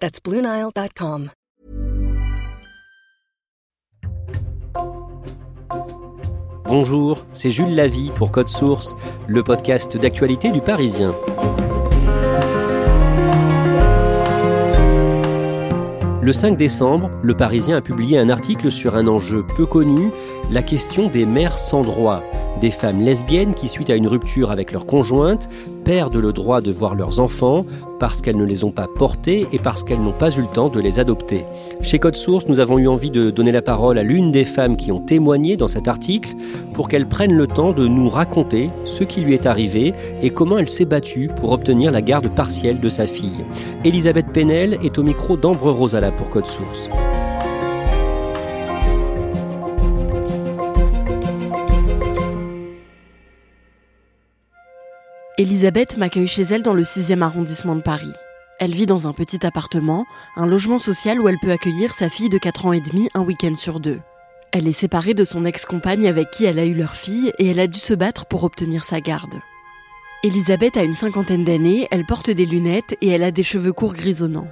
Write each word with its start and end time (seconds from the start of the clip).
That's 0.00 0.20
BlueNile.com. 0.20 1.30
Bonjour, 6.66 7.18
c'est 7.32 7.50
Jules 7.50 7.74
Lavie 7.74 8.10
pour 8.14 8.30
Code 8.30 8.48
Source, 8.48 8.94
le 9.26 9.42
podcast 9.42 9.96
d'actualité 9.96 10.52
du 10.52 10.60
Parisien. 10.60 11.14
Le 16.20 16.32
5 16.32 16.56
décembre, 16.56 17.10
Le 17.22 17.34
Parisien 17.34 17.78
a 17.78 17.80
publié 17.80 18.18
un 18.18 18.28
article 18.28 18.70
sur 18.70 18.94
un 18.94 19.08
enjeu 19.08 19.44
peu 19.56 19.66
connu, 19.66 20.10
la 20.50 20.62
question 20.62 21.08
des 21.08 21.24
mères 21.24 21.58
sans 21.58 21.82
droit, 21.82 22.22
des 22.58 22.70
femmes 22.70 23.00
lesbiennes 23.00 23.54
qui, 23.54 23.68
suite 23.68 23.90
à 23.90 23.96
une 23.96 24.06
rupture 24.06 24.50
avec 24.50 24.72
leur 24.72 24.86
conjointe, 24.86 25.48
perdent 25.84 26.16
le 26.16 26.32
droit 26.32 26.60
de 26.60 26.70
voir 26.70 26.94
leurs 26.94 27.20
enfants 27.20 27.64
parce 27.98 28.20
qu'elles 28.20 28.36
ne 28.36 28.44
les 28.44 28.64
ont 28.64 28.70
pas 28.70 28.86
portés 28.86 29.46
et 29.52 29.58
parce 29.58 29.82
qu'elles 29.82 30.02
n'ont 30.02 30.12
pas 30.12 30.30
eu 30.36 30.42
le 30.42 30.46
temps 30.46 30.68
de 30.68 30.80
les 30.80 31.00
adopter. 31.00 31.44
Chez 31.80 31.98
Code 31.98 32.16
Source, 32.16 32.46
nous 32.48 32.60
avons 32.60 32.78
eu 32.78 32.88
envie 32.88 33.10
de 33.10 33.30
donner 33.30 33.52
la 33.52 33.62
parole 33.62 33.98
à 33.98 34.02
l'une 34.02 34.30
des 34.30 34.44
femmes 34.44 34.76
qui 34.76 34.92
ont 34.92 35.00
témoigné 35.00 35.56
dans 35.56 35.68
cet 35.68 35.88
article 35.88 36.34
pour 36.74 36.88
qu'elle 36.88 37.08
prenne 37.08 37.32
le 37.32 37.46
temps 37.46 37.72
de 37.72 37.86
nous 37.86 38.08
raconter 38.08 38.70
ce 38.84 39.04
qui 39.04 39.20
lui 39.20 39.34
est 39.34 39.46
arrivé 39.46 39.94
et 40.22 40.30
comment 40.30 40.58
elle 40.58 40.68
s'est 40.68 40.84
battue 40.84 41.28
pour 41.28 41.52
obtenir 41.52 41.90
la 41.90 42.02
garde 42.02 42.28
partielle 42.28 42.80
de 42.80 42.88
sa 42.88 43.06
fille. 43.06 43.44
Elisabeth 43.84 44.26
Penel 44.32 44.78
est 44.82 44.98
au 44.98 45.02
micro 45.02 45.36
d'Ambre 45.36 45.70
Rosala 45.70 46.12
pour 46.12 46.30
Code 46.30 46.46
Source. 46.46 46.88
Elisabeth 55.40 55.96
m'accueille 55.96 56.26
chez 56.26 56.42
elle 56.42 56.64
dans 56.64 56.74
le 56.74 56.82
6e 56.82 57.20
arrondissement 57.20 57.76
de 57.76 57.80
Paris. 57.80 58.12
Elle 58.58 58.74
vit 58.74 58.86
dans 58.86 59.06
un 59.06 59.12
petit 59.12 59.46
appartement, 59.46 60.04
un 60.34 60.46
logement 60.46 60.78
social 60.78 61.20
où 61.20 61.28
elle 61.28 61.38
peut 61.38 61.52
accueillir 61.52 61.94
sa 61.94 62.08
fille 62.08 62.28
de 62.28 62.38
4 62.38 62.66
ans 62.66 62.72
et 62.72 62.80
demi 62.80 63.08
un 63.14 63.20
week-end 63.20 63.54
sur 63.54 63.78
deux. 63.78 64.00
Elle 64.50 64.66
est 64.66 64.72
séparée 64.72 65.14
de 65.14 65.22
son 65.22 65.44
ex-compagne 65.44 66.08
avec 66.08 66.32
qui 66.32 66.44
elle 66.44 66.58
a 66.58 66.64
eu 66.64 66.74
leur 66.74 66.96
fille 66.96 67.32
et 67.38 67.46
elle 67.46 67.60
a 67.60 67.68
dû 67.68 67.78
se 67.78 67.94
battre 67.94 68.26
pour 68.26 68.42
obtenir 68.42 68.82
sa 68.82 69.00
garde. 69.00 69.36
Elisabeth 70.24 70.76
a 70.76 70.82
une 70.82 70.92
cinquantaine 70.92 71.44
d'années, 71.44 71.86
elle 71.92 72.04
porte 72.04 72.30
des 72.30 72.46
lunettes 72.46 72.96
et 73.00 73.06
elle 73.06 73.22
a 73.22 73.30
des 73.30 73.44
cheveux 73.44 73.72
courts 73.72 73.94
grisonnants. 73.94 74.48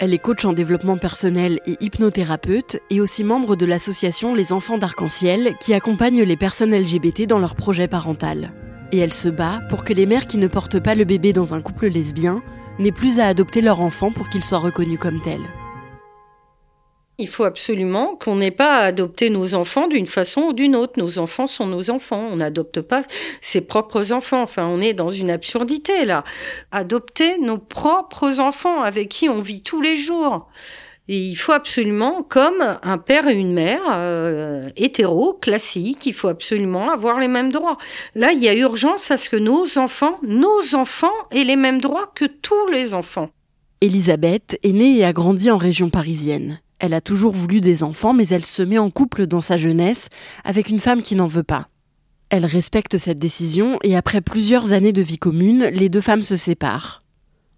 Elle 0.00 0.12
est 0.12 0.18
coach 0.18 0.44
en 0.44 0.52
développement 0.52 0.98
personnel 0.98 1.60
et 1.64 1.78
hypnothérapeute 1.80 2.78
et 2.90 3.00
aussi 3.00 3.24
membre 3.24 3.56
de 3.56 3.64
l'association 3.64 4.34
Les 4.34 4.52
Enfants 4.52 4.76
d'Arc-en-Ciel 4.76 5.54
qui 5.60 5.72
accompagne 5.72 6.22
les 6.22 6.36
personnes 6.36 6.78
LGBT 6.78 7.22
dans 7.22 7.38
leur 7.38 7.54
projet 7.54 7.88
parental 7.88 8.52
et 8.92 8.98
elle 8.98 9.12
se 9.12 9.28
bat 9.28 9.60
pour 9.68 9.84
que 9.84 9.92
les 9.92 10.06
mères 10.06 10.26
qui 10.26 10.38
ne 10.38 10.48
portent 10.48 10.80
pas 10.80 10.94
le 10.94 11.04
bébé 11.04 11.32
dans 11.32 11.54
un 11.54 11.60
couple 11.60 11.86
lesbien 11.86 12.42
n'aient 12.78 12.92
plus 12.92 13.18
à 13.20 13.26
adopter 13.26 13.60
leur 13.60 13.80
enfant 13.80 14.10
pour 14.10 14.28
qu'il 14.28 14.44
soit 14.44 14.58
reconnu 14.58 14.98
comme 14.98 15.20
tel. 15.22 15.40
Il 17.18 17.28
faut 17.28 17.44
absolument 17.44 18.14
qu'on 18.16 18.36
n'ait 18.36 18.50
pas 18.50 18.76
à 18.76 18.84
adopter 18.84 19.30
nos 19.30 19.54
enfants 19.54 19.88
d'une 19.88 20.06
façon 20.06 20.42
ou 20.42 20.52
d'une 20.52 20.76
autre. 20.76 20.94
Nos 20.98 21.18
enfants 21.18 21.46
sont 21.46 21.66
nos 21.66 21.88
enfants. 21.90 22.26
On 22.30 22.36
n'adopte 22.36 22.82
pas 22.82 23.00
ses 23.40 23.62
propres 23.62 24.12
enfants. 24.12 24.42
Enfin, 24.42 24.66
on 24.66 24.82
est 24.82 24.92
dans 24.92 25.08
une 25.08 25.30
absurdité 25.30 26.04
là. 26.04 26.24
Adopter 26.72 27.38
nos 27.38 27.56
propres 27.56 28.40
enfants 28.40 28.82
avec 28.82 29.08
qui 29.08 29.30
on 29.30 29.40
vit 29.40 29.62
tous 29.62 29.80
les 29.80 29.96
jours. 29.96 30.46
Il 31.08 31.36
faut 31.36 31.52
absolument, 31.52 32.24
comme 32.24 32.78
un 32.82 32.98
père 32.98 33.28
et 33.28 33.34
une 33.34 33.52
mère 33.52 33.82
euh, 33.90 34.70
hétéro, 34.76 35.34
classique, 35.34 36.04
il 36.04 36.12
faut 36.12 36.26
absolument 36.26 36.90
avoir 36.90 37.20
les 37.20 37.28
mêmes 37.28 37.52
droits. 37.52 37.76
Là, 38.16 38.32
il 38.32 38.42
y 38.42 38.48
a 38.48 38.54
urgence 38.54 39.12
à 39.12 39.16
ce 39.16 39.28
que 39.28 39.36
nos 39.36 39.78
enfants, 39.78 40.18
nos 40.22 40.74
enfants, 40.74 41.12
aient 41.30 41.44
les 41.44 41.54
mêmes 41.54 41.80
droits 41.80 42.10
que 42.14 42.24
tous 42.24 42.66
les 42.72 42.92
enfants. 42.92 43.30
Elisabeth 43.80 44.58
est 44.64 44.72
née 44.72 44.96
et 44.96 45.04
a 45.04 45.12
grandi 45.12 45.48
en 45.48 45.58
région 45.58 45.90
parisienne. 45.90 46.60
Elle 46.80 46.92
a 46.92 47.00
toujours 47.00 47.32
voulu 47.32 47.60
des 47.60 47.84
enfants, 47.84 48.12
mais 48.12 48.26
elle 48.28 48.44
se 48.44 48.62
met 48.62 48.78
en 48.78 48.90
couple 48.90 49.26
dans 49.26 49.40
sa 49.40 49.56
jeunesse 49.56 50.08
avec 50.44 50.68
une 50.68 50.80
femme 50.80 51.02
qui 51.02 51.14
n'en 51.14 51.28
veut 51.28 51.44
pas. 51.44 51.68
Elle 52.30 52.46
respecte 52.46 52.98
cette 52.98 53.20
décision 53.20 53.78
et 53.84 53.96
après 53.96 54.20
plusieurs 54.20 54.72
années 54.72 54.92
de 54.92 55.02
vie 55.02 55.18
commune, 55.18 55.66
les 55.66 55.88
deux 55.88 56.00
femmes 56.00 56.22
se 56.22 56.34
séparent. 56.34 57.02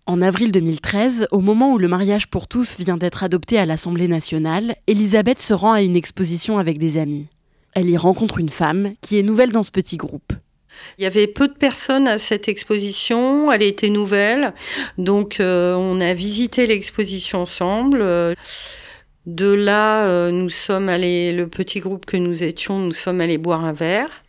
En 0.08 0.22
avril 0.22 0.52
2013, 0.52 1.28
au 1.32 1.40
moment 1.40 1.70
où 1.70 1.76
le 1.76 1.86
mariage 1.86 2.28
pour 2.28 2.48
tous 2.48 2.78
vient 2.78 2.96
d'être 2.96 3.24
adopté 3.24 3.58
à 3.58 3.66
l'Assemblée 3.66 4.08
nationale, 4.08 4.74
Elisabeth 4.86 5.38
se 5.42 5.52
rend 5.52 5.72
à 5.72 5.82
une 5.82 5.96
exposition 5.96 6.56
avec 6.56 6.78
des 6.78 6.96
amis. 6.96 7.26
Elle 7.74 7.90
y 7.90 7.96
rencontre 7.98 8.38
une 8.38 8.48
femme 8.48 8.94
qui 9.02 9.18
est 9.18 9.22
nouvelle 9.22 9.52
dans 9.52 9.62
ce 9.62 9.70
petit 9.70 9.98
groupe. 9.98 10.32
Il 10.96 11.04
y 11.04 11.06
avait 11.06 11.26
peu 11.26 11.46
de 11.46 11.52
personnes 11.52 12.08
à 12.08 12.16
cette 12.16 12.48
exposition, 12.48 13.52
elle 13.52 13.62
était 13.62 13.90
nouvelle, 13.90 14.54
donc 14.96 15.40
euh, 15.40 15.74
on 15.74 16.00
a 16.00 16.14
visité 16.14 16.66
l'exposition 16.66 17.42
ensemble. 17.42 18.02
De 19.26 19.52
là, 19.52 20.08
euh, 20.08 20.30
nous 20.30 20.48
sommes 20.48 20.88
allés, 20.88 21.32
le 21.32 21.48
petit 21.48 21.80
groupe 21.80 22.06
que 22.06 22.16
nous 22.16 22.42
étions, 22.42 22.78
nous 22.78 22.92
sommes 22.92 23.20
allés 23.20 23.36
boire 23.36 23.62
un 23.62 23.74
verre 23.74 24.24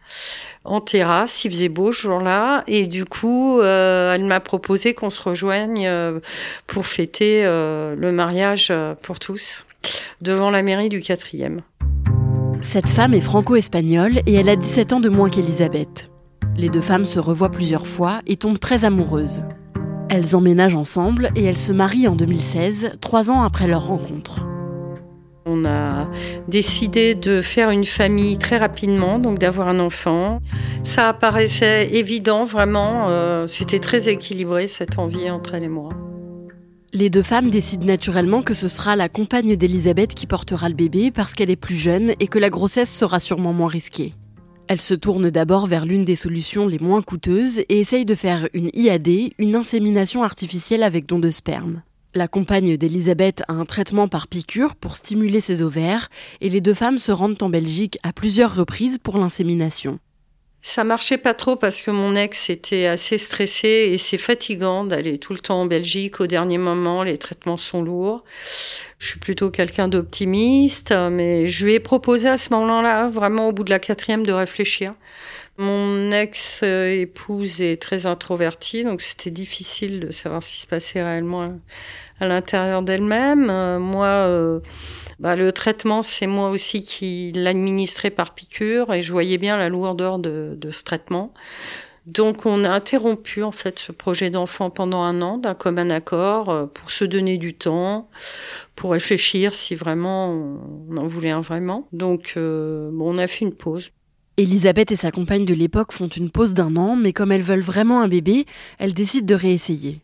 en 0.70 0.82
terrasse. 0.82 1.44
Il 1.44 1.52
faisait 1.52 1.70
beau 1.70 1.92
ce 1.92 2.04
jour-là. 2.04 2.64
Et 2.68 2.88
du 2.88 3.06
coup, 3.06 3.60
euh, 3.60 4.14
elle 4.14 4.24
m'a 4.24 4.40
proposé 4.40 4.94
qu'on 4.94 5.10
se 5.10 5.22
rejoigne 5.22 5.86
euh, 5.88 6.20
pour 6.68 6.86
fêter 6.86 7.46
euh, 7.46 7.96
le 7.98 8.12
mariage 8.12 8.72
pour 9.04 9.20
tous 9.20 9.66
devant 10.22 10.52
la 10.52 10.62
mairie 10.62 10.90
du 10.90 11.02
quatrième. 11.02 11.62
Cette 12.62 12.90
femme 12.90 13.14
est 13.14 13.22
franco-espagnole 13.22 14.20
et 14.26 14.34
elle 14.34 14.50
a 14.50 14.56
17 14.56 14.94
ans 14.94 15.00
de 15.00 15.10
moins 15.10 15.30
qu'Elisabeth. 15.30 16.10
Les 16.58 16.70
deux 16.70 16.82
femmes 16.82 17.06
se 17.06 17.20
revoient 17.20 17.52
plusieurs 17.52 17.88
fois 17.88 18.20
et 18.28 18.36
tombent 18.36 18.60
très 18.60 18.84
amoureuses. 18.84 19.44
Elles 20.10 20.36
emménagent 20.36 20.76
ensemble 20.76 21.30
et 21.36 21.46
elles 21.46 21.58
se 21.58 21.72
marient 21.72 22.08
en 22.08 22.16
2016, 22.16 22.98
trois 23.00 23.32
ans 23.32 23.44
après 23.44 23.68
leur 23.68 23.88
rencontre. 23.88 24.46
On 25.52 25.66
a 25.66 26.08
décidé 26.48 27.16
de 27.16 27.42
faire 27.42 27.72
une 27.72 27.86
famille 27.86 28.38
très 28.38 28.58
rapidement, 28.58 29.18
donc 29.18 29.40
d'avoir 29.40 29.68
un 29.68 29.80
enfant. 29.80 30.42
Ça 30.84 31.10
apparaissait 31.10 31.90
évident, 31.92 32.44
vraiment. 32.44 33.10
Euh, 33.10 33.48
c'était 33.48 33.80
très 33.80 34.10
équilibré 34.10 34.68
cette 34.68 35.00
envie 35.00 35.28
entre 35.32 35.56
elle 35.56 35.64
et 35.64 35.68
moi. 35.70 35.90
Les 36.94 37.10
deux 37.10 37.24
femmes 37.24 37.50
décident 37.50 37.86
naturellement 37.86 38.44
que 38.44 38.54
ce 38.54 38.68
sera 38.68 38.96
la 38.96 39.10
compagne 39.10 39.56
d'Elisabeth 39.56 40.14
qui 40.14 40.28
portera 40.28 40.70
le 40.70 40.76
bébé 40.76 41.10
parce 41.10 41.34
qu'elle 41.34 41.50
est 41.50 41.56
plus 41.56 41.76
jeune 41.76 42.14
et 42.20 42.28
que 42.28 42.40
la 42.40 42.52
grossesse 42.52 42.94
sera 42.96 43.20
sûrement 43.20 43.54
moins 43.54 43.68
risquée. 43.68 44.14
Elle 44.68 44.82
se 44.82 44.94
tourne 44.94 45.32
d'abord 45.32 45.66
vers 45.66 45.86
l'une 45.86 46.04
des 46.04 46.16
solutions 46.16 46.68
les 46.68 46.78
moins 46.78 47.02
coûteuses 47.02 47.60
et 47.70 47.80
essaye 47.80 48.06
de 48.06 48.14
faire 48.14 48.48
une 48.54 48.70
IAD, 48.76 49.32
une 49.40 49.56
insémination 49.56 50.22
artificielle 50.22 50.84
avec 50.84 51.08
don 51.08 51.18
de 51.18 51.32
sperme. 51.32 51.82
La 52.16 52.28
compagne 52.28 52.76
d'Elisabeth 52.76 53.44
a 53.48 53.54
un 53.54 53.66
traitement 53.66 54.08
par 54.08 54.28
piqûre 54.28 54.76
pour 54.76 54.96
stimuler 54.96 55.42
ses 55.42 55.62
ovaires 55.62 56.10
et 56.42 56.50
les 56.50 56.60
deux 56.60 56.74
femmes 56.74 56.98
se 56.98 57.12
rendent 57.12 57.42
en 57.44 57.50
Belgique 57.50 58.00
à 58.02 58.14
plusieurs 58.14 58.56
reprises 58.56 58.98
pour 58.98 59.20
l'insémination. 59.20 60.00
Ça 60.62 60.84
marchait 60.84 61.18
pas 61.18 61.34
trop 61.34 61.56
parce 61.56 61.82
que 61.82 61.90
mon 61.90 62.16
ex 62.16 62.50
était 62.50 62.86
assez 62.86 63.18
stressé 63.18 63.90
et 63.92 63.98
c'est 63.98 64.18
fatigant 64.18 64.84
d'aller 64.84 65.18
tout 65.18 65.32
le 65.32 65.40
temps 65.40 65.62
en 65.62 65.66
Belgique 65.66 66.20
au 66.20 66.28
dernier 66.28 66.58
moment, 66.58 67.04
les 67.04 67.18
traitements 67.18 67.56
sont 67.56 67.82
lourds. 67.82 68.26
Je 68.98 69.08
suis 69.08 69.20
plutôt 69.20 69.52
quelqu'un 69.52 69.88
d'optimiste, 69.88 70.94
mais 71.12 71.48
je 71.48 71.66
lui 71.66 71.74
ai 71.76 71.80
proposé 71.80 72.28
à 72.28 72.36
ce 72.36 72.52
moment-là, 72.54 73.08
vraiment 73.08 73.48
au 73.48 73.54
bout 73.54 73.64
de 73.64 73.70
la 73.70 73.80
quatrième, 73.80 74.26
de 74.26 74.34
réfléchir. 74.34 74.94
Mon 75.58 76.12
ex-épouse 76.12 77.62
est 77.62 77.82
très 77.82 78.06
introvertie, 78.06 78.84
donc 78.84 79.02
c'était 79.02 79.32
difficile 79.32 80.02
de 80.02 80.12
savoir 80.12 80.44
ce 80.44 80.54
qui 80.54 80.62
se 80.62 80.68
passait 80.68 81.04
réellement 81.04 81.58
à 82.20 82.28
l'intérieur 82.28 82.84
d'elle-même. 82.84 83.80
moi, 83.80 84.62
bah, 85.20 85.36
le 85.36 85.52
traitement, 85.52 86.02
c'est 86.02 86.28
moi 86.28 86.50
aussi 86.50 86.84
qui 86.84 87.32
l'administrais 87.34 88.10
par 88.10 88.34
piqûre 88.34 88.94
et 88.94 89.02
je 89.02 89.12
voyais 89.12 89.38
bien 89.38 89.58
la 89.58 89.70
lourdeur 89.70 90.20
de, 90.20 90.56
de 90.58 90.72
ce 90.72 90.84
traitement. 90.84 91.34
Donc 92.10 92.48
on 92.48 92.64
a 92.64 92.70
interrompu 92.70 93.44
en 93.44 93.52
fait 93.52 93.78
ce 93.78 93.92
projet 93.92 94.32
d'enfant 94.32 94.72
pendant 94.72 95.04
un 95.04 95.22
an 95.22 95.38
d'un 95.38 95.54
commun 95.54 95.92
accord 95.92 96.50
euh, 96.50 96.66
pour 96.66 96.90
se 96.90 97.06
donner 97.06 97.38
du 97.38 97.54
temps, 97.54 98.10
pour 98.76 98.92
réfléchir 98.92 99.54
si 99.54 99.76
vraiment 99.76 100.32
on 100.90 100.98
en 100.98 101.06
voulait 101.06 101.30
un 101.30 101.42
vraiment. 101.42 101.88
Donc 101.94 102.34
euh, 102.36 102.90
bon, 102.92 103.14
on 103.16 103.18
a 103.18 103.28
fait 103.28 103.46
une 103.46 103.54
pause. 103.54 103.92
Elisabeth 104.38 104.92
et 104.92 104.96
sa 104.96 105.12
compagne 105.12 105.46
de 105.46 105.54
l'époque 105.54 105.92
font 105.92 106.08
une 106.08 106.32
pause 106.32 106.54
d'un 106.54 106.76
an, 106.78 106.96
mais 106.96 107.14
comme 107.14 107.32
elles 107.32 107.44
veulent 107.44 107.60
vraiment 107.60 108.02
un 108.02 108.08
bébé, 108.08 108.46
elles 108.80 108.94
décident 108.94 109.26
de 109.26 109.36
réessayer. 109.36 110.02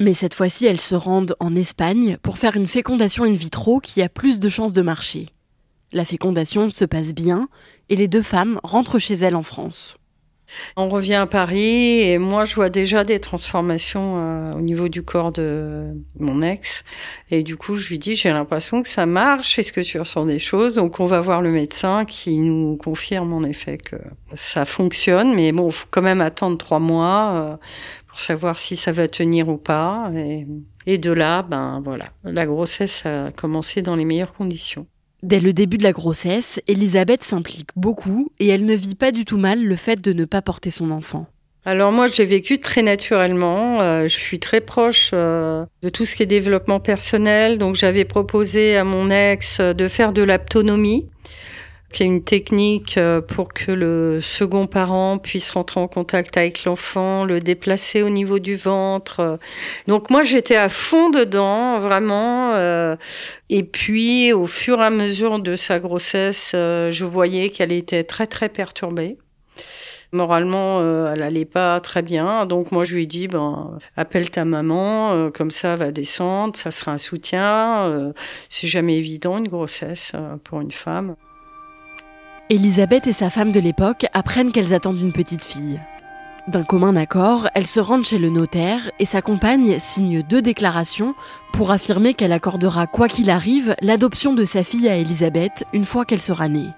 Mais 0.00 0.14
cette 0.14 0.34
fois-ci, 0.34 0.66
elles 0.66 0.80
se 0.80 0.94
rendent 0.94 1.34
en 1.40 1.56
Espagne 1.56 2.18
pour 2.22 2.38
faire 2.38 2.56
une 2.56 2.68
fécondation 2.68 3.24
in 3.24 3.32
vitro 3.32 3.80
qui 3.80 4.00
a 4.02 4.08
plus 4.08 4.38
de 4.38 4.48
chances 4.48 4.72
de 4.72 4.82
marcher. 4.82 5.28
La 5.92 6.04
fécondation 6.04 6.70
se 6.70 6.84
passe 6.84 7.14
bien 7.14 7.48
et 7.88 7.96
les 7.96 8.08
deux 8.08 8.22
femmes 8.22 8.60
rentrent 8.62 8.98
chez 8.98 9.14
elles 9.14 9.36
en 9.36 9.42
France. 9.42 9.96
On 10.76 10.88
revient 10.88 11.14
à 11.14 11.26
Paris 11.26 12.00
et 12.00 12.18
moi 12.18 12.44
je 12.44 12.54
vois 12.54 12.70
déjà 12.70 13.04
des 13.04 13.18
transformations 13.18 14.16
euh, 14.16 14.52
au 14.54 14.60
niveau 14.60 14.88
du 14.88 15.02
corps 15.02 15.32
de 15.32 15.84
mon 16.18 16.40
ex 16.40 16.84
et 17.30 17.42
du 17.42 17.56
coup 17.56 17.76
je 17.76 17.88
lui 17.90 17.98
dis 17.98 18.16
j'ai 18.16 18.30
l'impression 18.30 18.82
que 18.82 18.88
ça 18.88 19.04
marche 19.04 19.58
est-ce 19.58 19.72
que 19.72 19.82
tu 19.82 19.98
ressens 19.98 20.24
des 20.24 20.38
choses? 20.38 20.76
Donc 20.76 21.00
on 21.00 21.06
va 21.06 21.20
voir 21.20 21.42
le 21.42 21.50
médecin 21.50 22.04
qui 22.06 22.38
nous 22.38 22.76
confirme 22.76 23.32
en 23.34 23.42
effet 23.42 23.76
que 23.76 23.96
ça 24.34 24.64
fonctionne 24.64 25.34
mais 25.34 25.52
bon 25.52 25.70
faut 25.70 25.88
quand 25.90 26.02
même 26.02 26.22
attendre 26.22 26.56
trois 26.56 26.80
mois 26.80 27.32
euh, 27.34 27.56
pour 28.18 28.24
savoir 28.24 28.58
si 28.58 28.74
ça 28.74 28.90
va 28.90 29.06
tenir 29.06 29.48
ou 29.48 29.58
pas 29.58 30.10
et, 30.16 30.44
et 30.86 30.98
de 30.98 31.12
là 31.12 31.44
ben 31.44 31.80
voilà 31.84 32.06
la 32.24 32.46
grossesse 32.46 33.06
a 33.06 33.30
commencé 33.30 33.80
dans 33.80 33.94
les 33.94 34.04
meilleures 34.04 34.32
conditions. 34.32 34.88
Dès 35.22 35.38
le 35.38 35.52
début 35.52 35.78
de 35.78 35.84
la 35.84 35.92
grossesse, 35.92 36.60
Elisabeth 36.66 37.22
s'implique 37.22 37.68
beaucoup 37.76 38.32
et 38.40 38.48
elle 38.48 38.64
ne 38.64 38.74
vit 38.74 38.96
pas 38.96 39.12
du 39.12 39.24
tout 39.24 39.38
mal 39.38 39.62
le 39.62 39.76
fait 39.76 40.00
de 40.00 40.12
ne 40.12 40.24
pas 40.24 40.42
porter 40.42 40.72
son 40.72 40.90
enfant. 40.90 41.28
Alors 41.64 41.92
moi, 41.92 42.08
j'ai 42.08 42.24
vécu 42.24 42.58
très 42.58 42.82
naturellement. 42.82 43.80
Euh, 43.82 44.04
je 44.04 44.16
suis 44.16 44.40
très 44.40 44.60
proche 44.60 45.10
euh, 45.12 45.64
de 45.82 45.88
tout 45.88 46.04
ce 46.04 46.16
qui 46.16 46.22
est 46.22 46.26
développement 46.26 46.80
personnel. 46.80 47.58
Donc 47.58 47.74
j'avais 47.76 48.04
proposé 48.04 48.76
à 48.76 48.84
mon 48.84 49.10
ex 49.10 49.60
de 49.60 49.86
faire 49.86 50.12
de 50.12 50.22
l'autonomie 50.22 51.08
qui 51.92 52.02
est 52.02 52.06
une 52.06 52.22
technique 52.22 52.98
euh, 52.98 53.20
pour 53.20 53.52
que 53.52 53.72
le 53.72 54.20
second 54.20 54.66
parent 54.66 55.18
puisse 55.18 55.50
rentrer 55.52 55.80
en 55.80 55.88
contact 55.88 56.36
avec 56.36 56.64
l'enfant, 56.64 57.24
le 57.24 57.40
déplacer 57.40 58.02
au 58.02 58.10
niveau 58.10 58.38
du 58.38 58.56
ventre. 58.56 59.38
Donc 59.86 60.10
moi 60.10 60.22
j'étais 60.22 60.56
à 60.56 60.68
fond 60.68 61.08
dedans, 61.10 61.78
vraiment. 61.78 62.52
Euh, 62.54 62.96
et 63.48 63.62
puis 63.62 64.32
au 64.32 64.46
fur 64.46 64.80
et 64.80 64.84
à 64.84 64.90
mesure 64.90 65.40
de 65.40 65.56
sa 65.56 65.80
grossesse, 65.80 66.52
euh, 66.54 66.90
je 66.90 67.04
voyais 67.04 67.48
qu'elle 67.48 67.72
était 67.72 68.04
très 68.04 68.26
très 68.26 68.50
perturbée. 68.50 69.16
Moralement, 70.12 70.80
elle 71.12 71.22
allait 71.22 71.44
pas 71.44 71.80
très 71.80 72.00
bien. 72.00 72.46
Donc 72.46 72.72
moi, 72.72 72.82
je 72.82 72.94
lui 72.94 73.02
ai 73.02 73.06
dit, 73.06 73.28
ben, 73.28 73.78
appelle 73.94 74.30
ta 74.30 74.46
maman, 74.46 75.30
comme 75.32 75.50
ça, 75.50 75.76
va 75.76 75.90
descendre, 75.90 76.56
ça 76.56 76.70
sera 76.70 76.92
un 76.92 76.98
soutien. 76.98 78.14
c'est 78.48 78.68
jamais 78.68 78.96
évident 78.96 79.36
une 79.36 79.48
grossesse 79.48 80.12
pour 80.44 80.62
une 80.62 80.72
femme. 80.72 81.14
Elisabeth 82.50 83.06
et 83.06 83.12
sa 83.12 83.28
femme 83.28 83.52
de 83.52 83.60
l'époque 83.60 84.06
apprennent 84.14 84.52
qu'elles 84.52 84.72
attendent 84.72 85.00
une 85.00 85.12
petite 85.12 85.44
fille. 85.44 85.78
D'un 86.46 86.64
commun 86.64 86.96
accord, 86.96 87.46
elles 87.54 87.66
se 87.66 87.78
rendent 87.78 88.06
chez 88.06 88.16
le 88.16 88.30
notaire 88.30 88.90
et 88.98 89.04
sa 89.04 89.20
compagne 89.20 89.78
signe 89.78 90.22
deux 90.22 90.40
déclarations 90.40 91.14
pour 91.52 91.72
affirmer 91.72 92.14
qu'elle 92.14 92.32
accordera 92.32 92.86
quoi 92.86 93.06
qu'il 93.06 93.28
arrive 93.28 93.76
l'adoption 93.82 94.32
de 94.32 94.46
sa 94.46 94.64
fille 94.64 94.88
à 94.88 94.96
Elisabeth 94.96 95.66
une 95.74 95.84
fois 95.84 96.06
qu'elle 96.06 96.22
sera 96.22 96.48
née. 96.48 96.70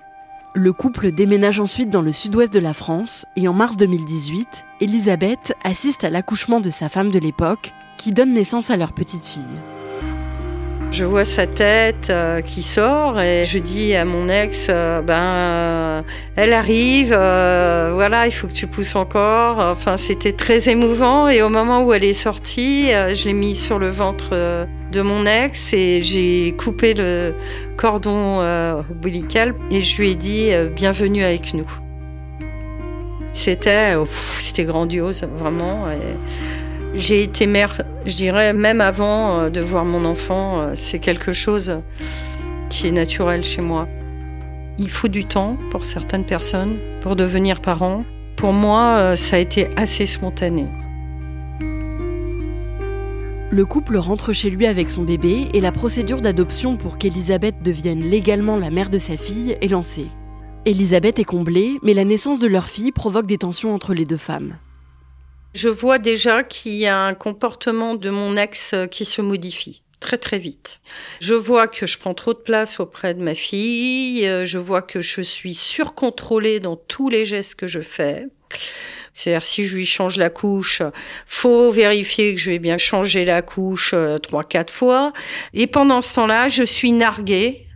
Le 0.55 0.73
couple 0.73 1.13
déménage 1.13 1.61
ensuite 1.61 1.91
dans 1.91 2.03
le 2.03 2.11
sud-ouest 2.11 2.53
de 2.53 2.59
la 2.59 2.73
France 2.73 3.25
et 3.37 3.47
en 3.47 3.53
mars 3.53 3.77
2018, 3.77 4.65
Elisabeth 4.81 5.55
assiste 5.63 6.03
à 6.03 6.11
l'accouchement 6.11 6.59
de 6.59 6.71
sa 6.71 6.89
femme 6.89 7.13
de 7.13 7.21
l'époque 7.21 7.75
qui 7.97 8.11
donne 8.11 8.35
naissance 8.35 8.71
à 8.71 8.77
leur 8.77 8.93
petite 8.93 9.25
fille. 9.25 9.45
Je 10.93 11.05
vois 11.05 11.25
sa 11.25 11.47
tête 11.47 12.09
euh, 12.11 12.41
qui 12.41 12.63
sort 12.63 13.21
et 13.21 13.45
je 13.45 13.59
dis 13.59 13.95
à 13.95 14.05
mon 14.05 14.29
ex, 14.29 14.67
euh, 14.69 15.01
ben, 15.01 15.23
euh, 15.23 16.03
elle 16.35 16.53
arrive, 16.53 17.11
voilà, 17.11 18.27
il 18.27 18.33
faut 18.33 18.49
que 18.49 18.53
tu 18.53 18.67
pousses 18.67 18.97
encore. 18.97 19.59
Enfin, 19.61 19.97
c'était 19.97 20.33
très 20.33 20.69
émouvant 20.69 21.29
et 21.29 21.43
au 21.43 21.49
moment 21.49 21.83
où 21.83 21.93
elle 21.93 22.03
est 22.03 22.13
sortie, 22.13 22.89
je 22.89 23.25
l'ai 23.27 23.33
mis 23.35 23.55
sur 23.55 23.79
le 23.79 23.89
ventre 23.89 24.67
de 24.93 25.01
mon 25.01 25.27
ex 25.27 25.73
et 25.75 26.03
j'ai 26.03 26.55
coupé 26.59 26.95
le 26.95 27.35
cordon 27.77 28.41
ombilical 28.91 29.55
et 29.71 29.83
je 29.83 29.97
lui 29.97 30.11
ai 30.11 30.15
dit, 30.17 30.51
bienvenue 30.75 31.23
avec 31.23 31.55
nous. 31.55 31.71
C'était, 33.33 33.95
c'était 34.09 34.65
grandiose, 34.65 35.23
vraiment. 35.37 35.87
J'ai 36.95 37.23
été 37.23 37.47
mère, 37.47 37.83
je 38.05 38.17
dirais, 38.17 38.53
même 38.53 38.81
avant 38.81 39.41
euh, 39.41 39.49
de 39.49 39.61
voir 39.61 39.85
mon 39.85 40.05
enfant, 40.05 40.61
euh, 40.61 40.73
c'est 40.75 40.99
quelque 40.99 41.33
chose 41.33 41.81
qui 42.69 42.89
est 42.89 42.93
naturel 42.93 43.45
chez 43.45 43.63
moi. 43.63 43.87
Il 44.79 44.91
faut 44.91 45.09
du 45.09 45.25
temps 45.25 45.57
pour 45.71 45.85
certaines 45.85 46.25
personnes 46.25 46.79
pour 47.01 47.15
devenir 47.15 47.61
parent. 47.61 48.05
Pour 48.37 48.53
moi, 48.53 48.97
euh, 48.99 49.17
ça 49.17 49.37
a 49.37 49.39
été 49.39 49.69
assez 49.77 50.05
spontané. 50.05 50.67
Le 53.53 53.65
couple 53.65 53.97
rentre 53.97 54.33
chez 54.33 54.51
lui 54.51 54.67
avec 54.67 54.91
son 54.91 55.03
bébé 55.03 55.49
et 55.55 55.61
la 55.61 55.73
procédure 55.73 56.21
d'adoption 56.21 56.77
pour 56.77 56.99
qu'Elisabeth 56.99 57.63
devienne 57.63 58.01
légalement 58.01 58.57
la 58.57 58.71
mère 58.71 58.91
de 58.91 58.99
sa 58.99 59.17
fille 59.17 59.57
est 59.61 59.69
lancée. 59.69 60.07
Elisabeth 60.67 61.19
est 61.19 61.25
comblée, 61.25 61.79
mais 61.83 61.95
la 61.95 62.05
naissance 62.05 62.39
de 62.39 62.49
leur 62.49 62.67
fille 62.67 62.93
provoque 62.93 63.27
des 63.27 63.39
tensions 63.39 63.75
entre 63.75 63.95
les 63.95 64.05
deux 64.05 64.17
femmes. 64.17 64.55
Je 65.55 65.69
vois 65.69 65.99
déjà 65.99 66.43
qu'il 66.43 66.75
y 66.75 66.87
a 66.87 66.99
un 66.99 67.15
comportement 67.15 67.95
de 67.95 68.11
mon 68.11 68.37
ex 68.37 68.75
qui 68.91 69.05
se 69.05 69.21
modifie 69.21 69.83
très 69.99 70.17
très 70.17 70.39
vite. 70.39 70.81
Je 71.21 71.35
vois 71.35 71.69
que 71.69 71.87
je 71.87 71.99
prends 71.99 72.15
trop 72.15 72.33
de 72.33 72.39
place 72.39 72.81
auprès 72.81 73.13
de 73.13 73.23
ma 73.23 73.35
fille, 73.35 74.23
je 74.45 74.59
vois 74.59 74.81
que 74.81 75.03
je 75.03 75.21
suis 75.21 75.55
surcontrôlée 75.55 76.59
dans 76.59 76.77
tous 76.77 77.11
les 77.11 77.27
gestes 77.27 77.57
que 77.57 77.67
je 77.67 77.83
fais. 77.83 78.27
C'est-à-dire 79.13 79.45
si 79.45 79.65
je 79.65 79.77
lui 79.77 79.87
change 79.87 80.17
la 80.17 80.31
couche, 80.31 80.83
faut 81.27 81.71
vérifier 81.71 82.35
que 82.35 82.41
je 82.41 82.53
vais 82.53 82.59
bien 82.59 82.79
changer 82.79 83.25
la 83.25 83.43
couche 83.43 83.93
euh, 83.93 84.19
trois 84.19 84.45
quatre 84.45 84.73
fois. 84.73 85.13
Et 85.53 85.67
pendant 85.67 86.01
ce 86.01 86.15
temps-là, 86.15 86.49
je 86.49 86.63
suis 86.63 86.93
narguée, 86.93 87.67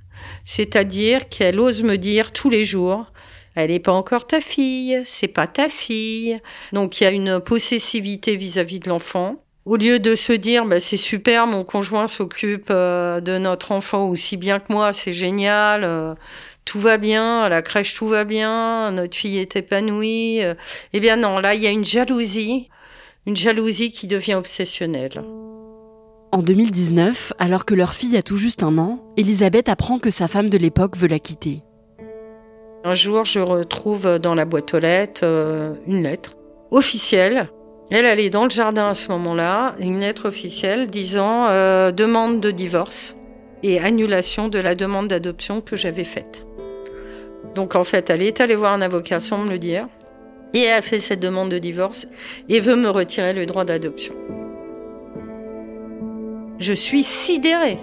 c'est-à-dire 0.44 1.28
qu'elle 1.28 1.60
ose 1.60 1.82
me 1.82 1.96
dire 1.96 2.32
tous 2.32 2.50
les 2.50 2.64
jours 2.64 3.06
elle 3.54 3.70
n'est 3.70 3.80
pas 3.80 3.92
encore 3.92 4.26
ta 4.26 4.40
fille, 4.40 5.00
c'est 5.04 5.28
pas 5.28 5.46
ta 5.46 5.68
fille. 5.68 6.40
Donc 6.72 7.00
il 7.00 7.04
y 7.04 7.06
a 7.06 7.10
une 7.10 7.40
possessivité 7.40 8.36
vis-à-vis 8.36 8.80
de 8.80 8.88
l'enfant. 8.88 9.36
Au 9.64 9.76
lieu 9.76 9.98
de 9.98 10.14
se 10.14 10.32
dire 10.32 10.66
bah, 10.66 10.80
c'est 10.80 10.98
super, 10.98 11.46
mon 11.46 11.64
conjoint 11.64 12.06
s'occupe 12.06 12.68
euh, 12.70 13.20
de 13.20 13.38
notre 13.38 13.72
enfant 13.72 14.08
aussi 14.08 14.36
bien 14.36 14.58
que 14.58 14.72
moi, 14.72 14.92
c'est 14.92 15.14
génial, 15.14 15.84
euh, 15.84 16.14
tout 16.66 16.78
va 16.78 16.98
bien, 16.98 17.40
à 17.40 17.48
la 17.48 17.62
crèche 17.62 17.94
tout 17.94 18.08
va 18.08 18.24
bien, 18.24 18.90
notre 18.90 19.16
fille 19.16 19.38
est 19.38 19.56
épanouie. 19.56 20.42
Euh. 20.42 20.54
eh 20.92 21.00
bien 21.00 21.16
non, 21.16 21.38
là 21.38 21.54
il 21.54 21.62
y 21.62 21.66
a 21.66 21.70
une 21.70 21.84
jalousie, 21.84 22.68
une 23.26 23.36
jalousie 23.36 23.90
qui 23.90 24.06
devient 24.06 24.34
obsessionnelle. 24.34 25.22
En 26.30 26.42
2019, 26.42 27.32
alors 27.38 27.64
que 27.64 27.74
leur 27.74 27.94
fille 27.94 28.16
a 28.16 28.22
tout 28.22 28.36
juste 28.36 28.64
un 28.64 28.76
an, 28.76 29.00
Elisabeth 29.16 29.68
apprend 29.68 29.98
que 29.98 30.10
sa 30.10 30.26
femme 30.26 30.50
de 30.50 30.58
l'époque 30.58 30.96
veut 30.96 31.06
la 31.06 31.20
quitter. 31.20 31.62
Un 32.86 32.92
jour, 32.92 33.24
je 33.24 33.40
retrouve 33.40 34.18
dans 34.18 34.34
la 34.34 34.44
boîte 34.44 34.74
aux 34.74 34.78
lettres 34.78 35.22
euh, 35.24 35.72
une 35.86 36.02
lettre 36.02 36.34
officielle. 36.70 37.48
Elle, 37.90 38.20
est 38.20 38.28
dans 38.28 38.44
le 38.44 38.50
jardin 38.50 38.88
à 38.88 38.94
ce 38.94 39.08
moment-là, 39.08 39.74
une 39.78 40.00
lettre 40.00 40.28
officielle 40.28 40.86
disant 40.86 41.46
euh, 41.48 41.92
demande 41.92 42.42
de 42.42 42.50
divorce 42.50 43.16
et 43.62 43.80
annulation 43.80 44.48
de 44.48 44.58
la 44.58 44.74
demande 44.74 45.08
d'adoption 45.08 45.62
que 45.62 45.76
j'avais 45.76 46.04
faite. 46.04 46.44
Donc 47.54 47.74
en 47.74 47.84
fait, 47.84 48.10
elle 48.10 48.22
est 48.22 48.42
allée 48.42 48.54
voir 48.54 48.74
un 48.74 48.82
avocat 48.82 49.18
sans 49.18 49.38
me 49.38 49.48
le 49.48 49.58
dire 49.58 49.88
et 50.52 50.68
a 50.68 50.82
fait 50.82 50.98
cette 50.98 51.20
demande 51.20 51.48
de 51.50 51.58
divorce 51.58 52.06
et 52.50 52.60
veut 52.60 52.76
me 52.76 52.90
retirer 52.90 53.32
le 53.32 53.46
droit 53.46 53.64
d'adoption. 53.64 54.14
Je 56.58 56.74
suis 56.74 57.02
sidérée. 57.02 57.78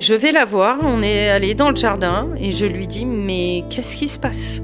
Je 0.00 0.14
vais 0.14 0.32
la 0.32 0.44
voir, 0.44 0.78
on 0.82 1.02
est 1.02 1.28
allé 1.28 1.54
dans 1.54 1.70
le 1.70 1.76
jardin 1.76 2.28
et 2.38 2.52
je 2.52 2.66
lui 2.66 2.86
dis 2.86 3.06
mais 3.06 3.64
qu'est-ce 3.70 3.96
qui 3.96 4.08
se 4.08 4.18
passe? 4.18 4.60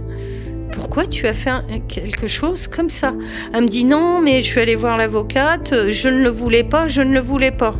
Pourquoi 0.73 1.06
tu 1.06 1.26
as 1.26 1.32
fait 1.32 1.52
quelque 1.88 2.26
chose 2.26 2.66
comme 2.66 2.90
ça? 2.90 3.14
Elle 3.52 3.62
me 3.62 3.68
dit 3.68 3.85
non, 3.85 4.20
mais 4.20 4.42
je 4.42 4.47
suis 4.47 4.61
allée 4.61 4.75
voir 4.75 4.97
l'avocate, 4.97 5.88
je 5.90 6.08
ne 6.08 6.23
le 6.23 6.28
voulais 6.28 6.64
pas, 6.64 6.88
je 6.88 7.02
ne 7.02 7.12
le 7.14 7.20
voulais 7.20 7.52
pas. 7.52 7.75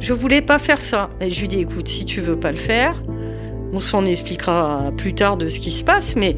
Je 0.00 0.12
voulais 0.12 0.42
pas 0.42 0.58
faire 0.58 0.80
ça. 0.80 1.10
Et 1.20 1.30
je 1.30 1.40
lui 1.40 1.48
dis 1.48 1.60
écoute, 1.60 1.88
si 1.88 2.04
tu 2.04 2.20
veux 2.20 2.38
pas 2.38 2.50
le 2.50 2.58
faire, 2.58 3.02
on 3.72 3.80
s'en 3.80 4.04
expliquera 4.04 4.92
plus 4.96 5.14
tard 5.14 5.36
de 5.36 5.48
ce 5.48 5.60
qui 5.60 5.70
se 5.70 5.82
passe, 5.84 6.16
mais 6.16 6.36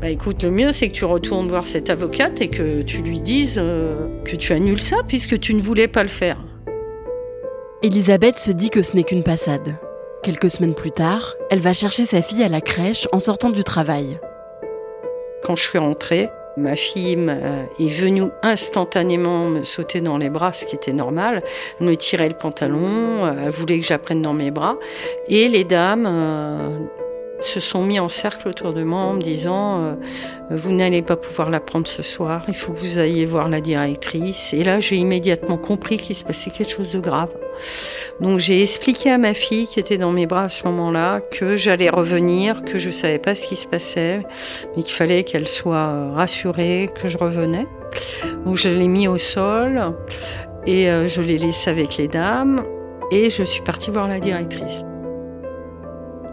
bah 0.00 0.10
écoute, 0.10 0.42
le 0.42 0.50
mieux 0.50 0.72
c'est 0.72 0.88
que 0.88 0.94
tu 0.94 1.04
retournes 1.04 1.48
voir 1.48 1.66
cette 1.66 1.90
avocate 1.90 2.40
et 2.40 2.48
que 2.48 2.82
tu 2.82 3.02
lui 3.02 3.20
dises 3.20 3.60
euh, 3.62 4.08
que 4.24 4.36
tu 4.36 4.52
annules 4.52 4.82
ça 4.82 4.96
puisque 5.06 5.38
tu 5.38 5.54
ne 5.54 5.62
voulais 5.62 5.88
pas 5.88 6.02
le 6.02 6.08
faire. 6.08 6.38
Elisabeth 7.82 8.38
se 8.38 8.52
dit 8.52 8.70
que 8.70 8.82
ce 8.82 8.96
n'est 8.96 9.04
qu'une 9.04 9.22
passade. 9.22 9.76
Quelques 10.22 10.50
semaines 10.50 10.74
plus 10.74 10.92
tard, 10.92 11.34
elle 11.50 11.60
va 11.60 11.74
chercher 11.74 12.06
sa 12.06 12.22
fille 12.22 12.42
à 12.42 12.48
la 12.48 12.60
crèche 12.60 13.06
en 13.12 13.18
sortant 13.18 13.50
du 13.50 13.64
travail. 13.64 14.18
Quand 15.42 15.56
je 15.56 15.62
suis 15.62 15.78
rentrée, 15.78 16.30
Ma 16.58 16.74
fille 16.74 17.18
est 17.78 17.88
venue 17.88 18.30
instantanément 18.42 19.44
me 19.44 19.62
sauter 19.62 20.00
dans 20.00 20.16
les 20.16 20.30
bras, 20.30 20.54
ce 20.54 20.64
qui 20.64 20.74
était 20.74 20.94
normal. 20.94 21.42
Me 21.80 21.94
tirait 21.96 22.30
le 22.30 22.34
pantalon, 22.34 23.26
elle 23.26 23.50
voulait 23.50 23.78
que 23.78 23.84
j'apprenne 23.84 24.22
dans 24.22 24.32
mes 24.32 24.50
bras. 24.50 24.76
Et 25.28 25.48
les 25.48 25.64
dames 25.64 26.06
euh, 26.08 26.78
se 27.40 27.60
sont 27.60 27.84
mis 27.84 27.98
en 27.98 28.08
cercle 28.08 28.48
autour 28.48 28.72
de 28.72 28.82
moi 28.82 29.00
en 29.00 29.14
me 29.14 29.20
disant 29.20 29.82
euh, 29.82 29.94
vous 30.50 30.72
n'allez 30.72 31.02
pas 31.02 31.16
pouvoir 31.16 31.50
la 31.50 31.60
prendre 31.60 31.86
ce 31.86 32.02
soir, 32.02 32.44
il 32.48 32.54
faut 32.54 32.72
que 32.72 32.78
vous 32.78 32.98
ayez 32.98 33.24
voir 33.24 33.48
la 33.48 33.60
directrice. 33.60 34.54
Et 34.54 34.64
là, 34.64 34.80
j'ai 34.80 34.96
immédiatement 34.96 35.58
compris 35.58 35.98
qu'il 35.98 36.14
se 36.14 36.24
passait 36.24 36.50
quelque 36.50 36.70
chose 36.70 36.92
de 36.92 36.98
grave. 36.98 37.30
Donc 38.20 38.38
j'ai 38.38 38.62
expliqué 38.62 39.10
à 39.10 39.18
ma 39.18 39.34
fille 39.34 39.66
qui 39.66 39.78
était 39.80 39.98
dans 39.98 40.12
mes 40.12 40.26
bras 40.26 40.44
à 40.44 40.48
ce 40.48 40.64
moment-là 40.64 41.20
que 41.20 41.56
j'allais 41.56 41.90
revenir, 41.90 42.64
que 42.64 42.78
je 42.78 42.90
savais 42.90 43.18
pas 43.18 43.34
ce 43.34 43.46
qui 43.46 43.56
se 43.56 43.66
passait, 43.66 44.22
mais 44.76 44.82
qu'il 44.82 44.94
fallait 44.94 45.24
qu'elle 45.24 45.48
soit 45.48 46.12
rassurée 46.12 46.90
que 46.94 47.08
je 47.08 47.18
revenais. 47.18 47.66
Donc 48.44 48.56
je 48.56 48.68
l'ai 48.68 48.88
mis 48.88 49.08
au 49.08 49.18
sol 49.18 49.94
et 50.66 50.90
euh, 50.90 51.06
je 51.06 51.20
l'ai 51.20 51.36
laissé 51.38 51.70
avec 51.70 51.96
les 51.96 52.08
dames 52.08 52.62
et 53.10 53.30
je 53.30 53.44
suis 53.44 53.62
partie 53.62 53.90
voir 53.90 54.08
la 54.08 54.20
directrice. 54.20 54.85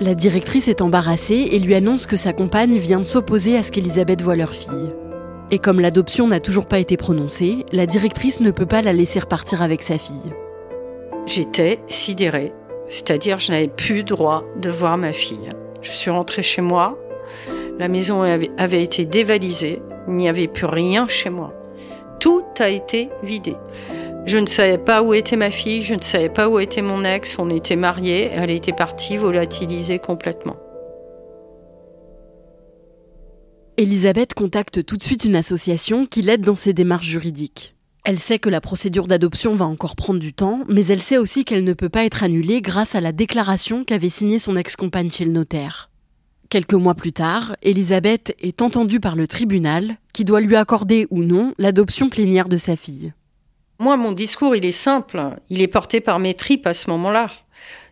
La 0.04 0.16
directrice 0.16 0.68
est 0.68 0.82
embarrassée 0.82 1.48
et 1.52 1.60
lui 1.60 1.76
annonce 1.76 2.08
que 2.08 2.18
sa 2.18 2.34
compagne 2.34 2.76
vient 2.76 3.00
de 3.00 3.06
s'opposer 3.06 3.56
à 3.58 3.64
ce 3.64 3.72
qu'Elisabeth 3.72 4.22
voit 4.22 4.36
leur 4.36 4.54
fille. 4.54 4.94
Et 5.50 5.60
comme 5.60 5.80
l'adoption 5.80 6.28
n'a 6.28 6.42
toujours 6.42 6.66
pas 6.66 6.80
été 6.80 6.98
prononcée, 6.98 7.66
la 7.72 7.86
directrice 7.86 8.42
ne 8.42 8.52
peut 8.52 8.66
pas 8.66 8.82
la 8.82 8.92
laisser 8.92 9.20
repartir 9.20 9.62
avec 9.62 9.82
sa 9.82 9.98
fille. 9.98 10.34
J'étais 11.26 11.80
sidérée, 11.88 12.52
c'est-à-dire 12.90 13.40
je 13.40 13.54
n'avais 13.54 13.70
plus 13.70 14.04
droit 14.04 14.44
de 14.58 14.70
voir 14.70 14.98
ma 14.98 15.14
fille. 15.14 15.54
Je 15.82 15.92
suis 15.92 16.12
rentrée 16.12 16.44
chez 16.44 16.62
moi, 16.62 17.00
la 17.80 17.88
maison 17.88 18.24
avait 18.24 18.84
été 18.84 19.06
dévalisée, 19.06 19.82
il 20.10 20.16
n'y 20.16 20.28
avait 20.28 20.50
plus 20.50 20.66
rien 20.66 21.08
chez 21.08 21.30
moi. 21.30 21.54
Tout 22.20 22.44
a 22.60 22.68
été 22.68 23.08
vidé. 23.24 23.56
Je 24.26 24.38
ne 24.38 24.46
savais 24.46 24.78
pas 24.78 25.04
où 25.04 25.14
était 25.14 25.36
ma 25.36 25.52
fille, 25.52 25.82
je 25.82 25.96
ne 25.96 26.02
savais 26.02 26.30
pas 26.30 26.48
où 26.48 26.58
était 26.58 26.82
mon 26.82 27.04
ex, 27.04 27.38
on 27.40 27.50
était 27.50 27.76
mariés, 27.76 28.30
elle 28.32 28.52
était 28.52 28.72
partie 28.72 29.18
volatilisée 29.18 30.00
complètement. 30.00 30.56
Elisabeth 33.76 34.34
contacte 34.34 34.86
tout 34.86 34.96
de 34.96 35.04
suite 35.04 35.26
une 35.26 35.36
association 35.36 36.06
qui 36.06 36.22
l'aide 36.22 36.42
dans 36.42 36.56
ses 36.56 36.74
démarches 36.74 37.08
juridiques. 37.08 37.76
Elle 38.06 38.20
sait 38.20 38.40
que 38.40 38.50
la 38.50 38.62
procédure 38.62 39.08
d'adoption 39.08 39.56
va 39.56 39.66
encore 39.66 39.96
prendre 39.96 40.20
du 40.20 40.34
temps, 40.34 40.62
mais 40.70 40.86
elle 40.86 41.02
sait 41.02 41.18
aussi 41.18 41.44
qu'elle 41.44 41.64
ne 41.64 41.74
peut 41.74 41.90
pas 41.90 42.06
être 42.06 42.24
annulée 42.24 42.62
grâce 42.62 42.96
à 42.96 43.02
la 43.02 43.12
déclaration 43.12 43.84
qu'avait 43.84 44.10
signée 44.10 44.40
son 44.40 44.56
ex-compagne 44.56 45.12
chez 45.12 45.26
le 45.26 45.32
notaire. 45.32 45.90
Quelques 46.50 46.74
mois 46.74 46.96
plus 46.96 47.14
tard, 47.14 47.56
Elisabeth 47.62 48.36
est 48.40 48.62
entendue 48.62 49.00
par 49.00 49.16
le 49.16 49.28
tribunal 49.28 49.98
qui 50.14 50.24
doit 50.24 50.42
lui 50.42 50.56
accorder 50.56 51.08
ou 51.10 51.24
non 51.24 51.54
l'adoption 51.58 52.10
plénière 52.10 52.48
de 52.48 52.58
sa 52.58 52.76
fille. 52.76 53.12
Moi, 53.80 53.98
mon 53.98 54.12
discours, 54.12 54.56
il 54.56 54.66
est 54.66 54.72
simple. 54.72 55.22
Il 55.50 55.62
est 55.62 55.68
porté 55.68 56.00
par 56.02 56.20
mes 56.20 56.34
tripes 56.34 56.68
à 56.68 56.74
ce 56.74 56.90
moment-là. 56.90 57.30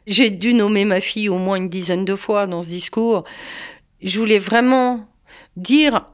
J'ai 0.07 0.29
dû 0.29 0.53
nommer 0.53 0.85
ma 0.85 0.99
fille 0.99 1.29
au 1.29 1.37
moins 1.37 1.57
une 1.57 1.69
dizaine 1.69 2.05
de 2.05 2.15
fois 2.15 2.47
dans 2.47 2.61
ce 2.61 2.69
discours. 2.69 3.23
Je 4.01 4.17
voulais 4.19 4.39
vraiment 4.39 5.07
dire 5.55 6.05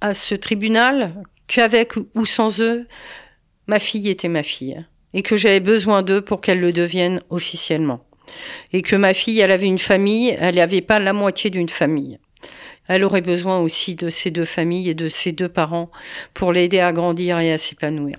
à 0.00 0.14
ce 0.14 0.34
tribunal 0.34 1.22
qu'avec 1.46 1.94
ou 2.14 2.26
sans 2.26 2.60
eux, 2.60 2.86
ma 3.66 3.78
fille 3.78 4.08
était 4.08 4.28
ma 4.28 4.42
fille 4.42 4.84
et 5.14 5.22
que 5.22 5.36
j'avais 5.36 5.60
besoin 5.60 6.02
d'eux 6.02 6.20
pour 6.20 6.40
qu'elle 6.40 6.60
le 6.60 6.72
devienne 6.72 7.22
officiellement. 7.30 8.04
Et 8.72 8.82
que 8.82 8.96
ma 8.96 9.14
fille, 9.14 9.40
elle 9.40 9.52
avait 9.52 9.66
une 9.66 9.78
famille, 9.78 10.36
elle 10.38 10.56
n'avait 10.56 10.80
pas 10.80 10.98
la 10.98 11.12
moitié 11.12 11.48
d'une 11.48 11.68
famille. 11.68 12.18
Elle 12.88 13.04
aurait 13.04 13.22
besoin 13.22 13.60
aussi 13.60 13.94
de 13.94 14.10
ses 14.10 14.30
deux 14.30 14.44
familles 14.44 14.90
et 14.90 14.94
de 14.94 15.08
ses 15.08 15.32
deux 15.32 15.48
parents 15.48 15.90
pour 16.34 16.52
l'aider 16.52 16.80
à 16.80 16.92
grandir 16.92 17.38
et 17.38 17.52
à 17.52 17.58
s'épanouir. 17.58 18.16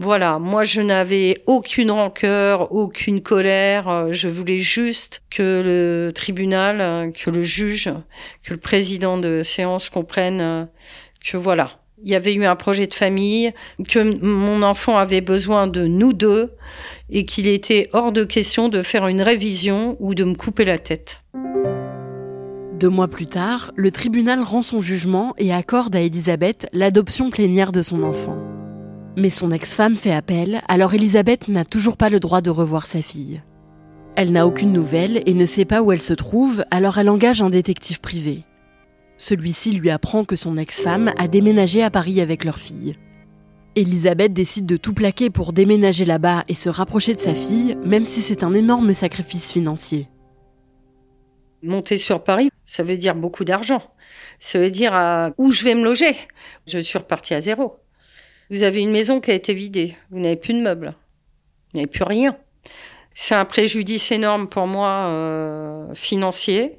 Voilà, 0.00 0.38
moi 0.38 0.62
je 0.62 0.80
n'avais 0.80 1.42
aucune 1.46 1.90
rancœur, 1.90 2.70
aucune 2.70 3.20
colère, 3.20 3.88
euh, 3.88 4.08
je 4.12 4.28
voulais 4.28 4.58
juste 4.58 5.22
que 5.28 5.60
le 5.64 6.12
tribunal, 6.12 6.80
euh, 6.80 7.10
que 7.10 7.30
le 7.30 7.42
juge, 7.42 7.90
que 8.44 8.54
le 8.54 8.60
président 8.60 9.18
de 9.18 9.42
séance 9.42 9.88
comprenne 9.88 10.40
euh, 10.40 10.64
que 11.24 11.36
voilà, 11.36 11.80
il 12.04 12.10
y 12.10 12.14
avait 12.14 12.32
eu 12.32 12.44
un 12.44 12.54
projet 12.54 12.86
de 12.86 12.94
famille, 12.94 13.52
que 13.88 13.98
mon 14.24 14.62
enfant 14.62 14.96
avait 14.96 15.20
besoin 15.20 15.66
de 15.66 15.88
nous 15.88 16.12
deux 16.12 16.52
et 17.10 17.24
qu'il 17.24 17.48
était 17.48 17.90
hors 17.92 18.12
de 18.12 18.22
question 18.22 18.68
de 18.68 18.82
faire 18.82 19.08
une 19.08 19.20
révision 19.20 19.96
ou 19.98 20.14
de 20.14 20.22
me 20.22 20.34
couper 20.34 20.64
la 20.64 20.78
tête. 20.78 21.22
Deux 22.78 22.88
mois 22.88 23.08
plus 23.08 23.26
tard, 23.26 23.72
le 23.74 23.90
tribunal 23.90 24.44
rend 24.44 24.62
son 24.62 24.80
jugement 24.80 25.34
et 25.38 25.52
accorde 25.52 25.96
à 25.96 26.00
Elisabeth 26.00 26.68
l'adoption 26.72 27.30
plénière 27.30 27.72
de 27.72 27.82
son 27.82 28.04
enfant. 28.04 28.38
Mais 29.18 29.30
son 29.30 29.50
ex-femme 29.50 29.96
fait 29.96 30.12
appel, 30.12 30.62
alors 30.68 30.94
Elisabeth 30.94 31.48
n'a 31.48 31.64
toujours 31.64 31.96
pas 31.96 32.08
le 32.08 32.20
droit 32.20 32.40
de 32.40 32.50
revoir 32.50 32.86
sa 32.86 33.02
fille. 33.02 33.42
Elle 34.14 34.30
n'a 34.30 34.46
aucune 34.46 34.72
nouvelle 34.72 35.22
et 35.26 35.34
ne 35.34 35.44
sait 35.44 35.64
pas 35.64 35.82
où 35.82 35.90
elle 35.90 36.00
se 36.00 36.14
trouve, 36.14 36.64
alors 36.70 36.98
elle 36.98 37.08
engage 37.08 37.42
un 37.42 37.50
détective 37.50 38.00
privé. 38.00 38.44
Celui-ci 39.16 39.72
lui 39.72 39.90
apprend 39.90 40.24
que 40.24 40.36
son 40.36 40.56
ex-femme 40.56 41.12
a 41.18 41.26
déménagé 41.26 41.82
à 41.82 41.90
Paris 41.90 42.20
avec 42.20 42.44
leur 42.44 42.58
fille. 42.58 42.94
Elisabeth 43.74 44.32
décide 44.32 44.66
de 44.66 44.76
tout 44.76 44.94
plaquer 44.94 45.30
pour 45.30 45.52
déménager 45.52 46.04
là-bas 46.04 46.44
et 46.46 46.54
se 46.54 46.68
rapprocher 46.68 47.16
de 47.16 47.20
sa 47.20 47.34
fille, 47.34 47.76
même 47.84 48.04
si 48.04 48.20
c'est 48.20 48.44
un 48.44 48.54
énorme 48.54 48.94
sacrifice 48.94 49.52
financier. 49.52 50.08
Monter 51.64 51.98
sur 51.98 52.22
Paris, 52.22 52.50
ça 52.64 52.84
veut 52.84 52.96
dire 52.96 53.16
beaucoup 53.16 53.44
d'argent. 53.44 53.82
Ça 54.38 54.60
veut 54.60 54.70
dire 54.70 54.92
où 55.38 55.50
je 55.50 55.64
vais 55.64 55.74
me 55.74 55.82
loger? 55.82 56.14
Je 56.68 56.78
suis 56.78 56.98
repartie 56.98 57.34
à 57.34 57.40
zéro. 57.40 57.80
Vous 58.50 58.62
avez 58.62 58.80
une 58.80 58.90
maison 58.90 59.20
qui 59.20 59.30
a 59.30 59.34
été 59.34 59.52
vidée. 59.52 59.96
Vous 60.10 60.20
n'avez 60.20 60.36
plus 60.36 60.54
de 60.54 60.60
meubles. 60.60 60.94
Vous 61.72 61.78
n'avez 61.78 61.86
plus 61.86 62.04
rien. 62.04 62.36
C'est 63.14 63.34
un 63.34 63.44
préjudice 63.44 64.10
énorme 64.12 64.48
pour 64.48 64.66
moi 64.66 65.08
euh, 65.08 65.94
financier. 65.94 66.78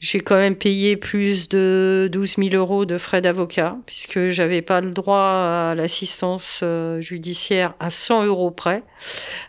J'ai 0.00 0.20
quand 0.20 0.36
même 0.36 0.56
payé 0.56 0.96
plus 0.96 1.48
de 1.48 2.08
12 2.10 2.36
000 2.38 2.54
euros 2.54 2.86
de 2.86 2.98
frais 2.98 3.20
d'avocat 3.20 3.76
puisque 3.84 4.30
j'avais 4.30 4.62
pas 4.62 4.80
le 4.80 4.90
droit 4.90 5.70
à 5.70 5.74
l'assistance 5.74 6.60
euh, 6.62 7.00
judiciaire 7.00 7.74
à 7.80 7.90
100 7.90 8.24
euros 8.24 8.50
près, 8.50 8.82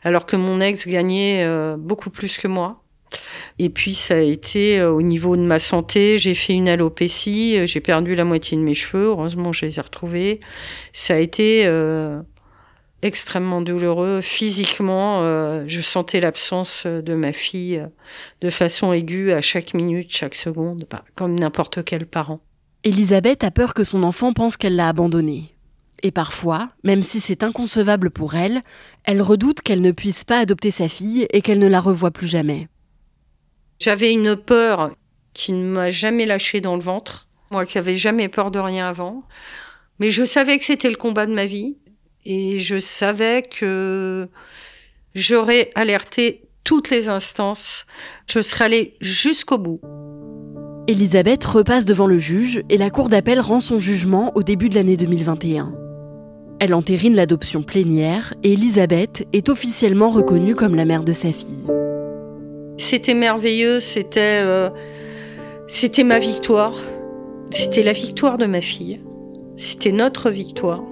alors 0.03 0.25
que 0.25 0.36
mon 0.36 0.60
ex 0.60 0.88
gagnait 0.88 1.46
euh, 1.46 1.77
beaucoup 1.77 2.10
plus 2.10 2.38
que 2.38 2.50
moi. 2.50 2.84
Et 3.60 3.70
puis 3.70 3.94
ça 3.94 4.15
a 4.15 4.20
été 4.20 4.80
euh, 4.80 4.91
au 4.91 5.01
niveau 5.01 5.36
de 5.36 5.41
ma 5.41 5.60
santé, 5.60 6.18
j'ai 6.18 6.34
fait 6.34 6.53
une 6.53 6.70
alopécie, 6.70 7.58
euh, 7.58 7.65
j'ai 7.65 7.82
perdu 7.82 8.15
la 8.15 8.24
moitié 8.24 8.58
de 8.58 8.63
mes 8.63 8.74
cheveux, 8.74 9.06
heureusement 9.06 9.51
je 9.51 9.65
les 9.65 9.77
ai 9.77 9.82
retrouvés. 9.82 10.39
Ça 10.94 11.15
a 11.15 11.18
été 11.18 11.65
euh, 11.68 12.22
extrêmement 13.01 13.62
douloureux 13.62 14.22
physiquement. 14.22 15.22
je 15.65 15.82
sentais 15.82 16.20
l'absence 16.20 16.86
de 16.86 17.15
ma 17.15 17.34
fille 17.34 17.84
de 18.41 18.50
façon 18.50 18.94
aiguë 18.94 19.32
à 19.32 19.41
chaque 19.41 19.74
minute, 19.74 20.12
chaque 20.12 20.36
seconde, 20.36 20.86
bah, 20.89 21.03
comme 21.15 21.39
n'importe 21.39 21.84
quel 21.84 22.06
parent. 22.06 22.41
Elisabeth 22.84 23.44
a 23.44 23.51
peur 23.51 23.74
que 23.74 23.84
son 23.84 24.03
enfant 24.03 24.34
pense 24.34 24.58
qu'elle 24.58 24.75
l'a 24.75 24.88
abandonnée. 24.88 25.56
Et 26.03 26.12
parfois, 26.12 26.70
même 26.84 27.03
si 27.03 27.20
c'est 27.20 27.44
inconcevable 27.44 28.10
pour 28.10 28.36
elle, 28.36 28.62
elle 29.03 29.22
redoute 29.22 29.62
qu'elle 29.62 29.82
ne 29.82 29.91
puisse 29.91 30.24
pas 30.24 30.39
adopter 30.39 30.72
sa 30.72 30.88
fille 30.88 31.27
et 31.32 31.41
qu'elle 31.41 31.60
ne 31.60 31.68
la 31.68 31.80
revoie 31.80 32.12
plus 32.12 32.27
jamais. 32.27 32.68
J'avais 33.81 34.13
une 34.13 34.35
peur 34.35 34.91
qui 35.33 35.53
ne 35.53 35.65
m'a 35.65 35.89
jamais 35.89 36.27
lâché 36.27 36.61
dans 36.61 36.75
le 36.75 36.83
ventre, 36.83 37.27
moi 37.50 37.65
qui 37.65 37.79
avais 37.79 37.97
jamais 37.97 38.29
peur 38.29 38.51
de 38.51 38.59
rien 38.59 38.88
avant. 38.88 39.23
Mais 39.97 40.11
je 40.11 40.23
savais 40.23 40.59
que 40.59 40.63
c'était 40.63 40.89
le 40.91 40.95
combat 40.95 41.25
de 41.25 41.33
ma 41.33 41.47
vie 41.47 41.77
et 42.23 42.59
je 42.59 42.79
savais 42.79 43.41
que 43.41 44.29
j'aurais 45.15 45.71
alerté 45.73 46.43
toutes 46.63 46.91
les 46.91 47.09
instances. 47.09 47.88
Je 48.27 48.39
serais 48.41 48.65
allée 48.65 48.97
jusqu'au 49.01 49.57
bout. 49.57 49.81
Elisabeth 50.88 51.43
repasse 51.43 51.85
devant 51.85 52.05
le 52.05 52.19
juge 52.19 52.61
et 52.69 52.77
la 52.77 52.91
cour 52.91 53.09
d'appel 53.09 53.39
rend 53.39 53.61
son 53.61 53.79
jugement 53.79 54.31
au 54.35 54.43
début 54.43 54.69
de 54.69 54.75
l'année 54.75 54.95
2021. 54.95 55.73
Elle 56.59 56.75
entérine 56.75 57.15
l'adoption 57.15 57.63
plénière 57.63 58.35
et 58.43 58.53
Elisabeth 58.53 59.27
est 59.33 59.50
officiellement 59.50 60.09
reconnue 60.09 60.53
comme 60.53 60.75
la 60.75 60.85
mère 60.85 61.03
de 61.03 61.13
sa 61.13 61.31
fille. 61.31 61.65
C'était 62.81 63.13
merveilleux, 63.13 63.79
c'était 63.79 64.41
euh, 64.43 64.71
c'était 65.67 66.03
ma 66.03 66.17
victoire. 66.17 66.73
C'était 67.51 67.83
la 67.83 67.93
victoire 67.93 68.39
de 68.39 68.47
ma 68.47 68.59
fille. 68.59 69.00
C'était 69.55 69.91
notre 69.91 70.31
victoire. 70.31 70.83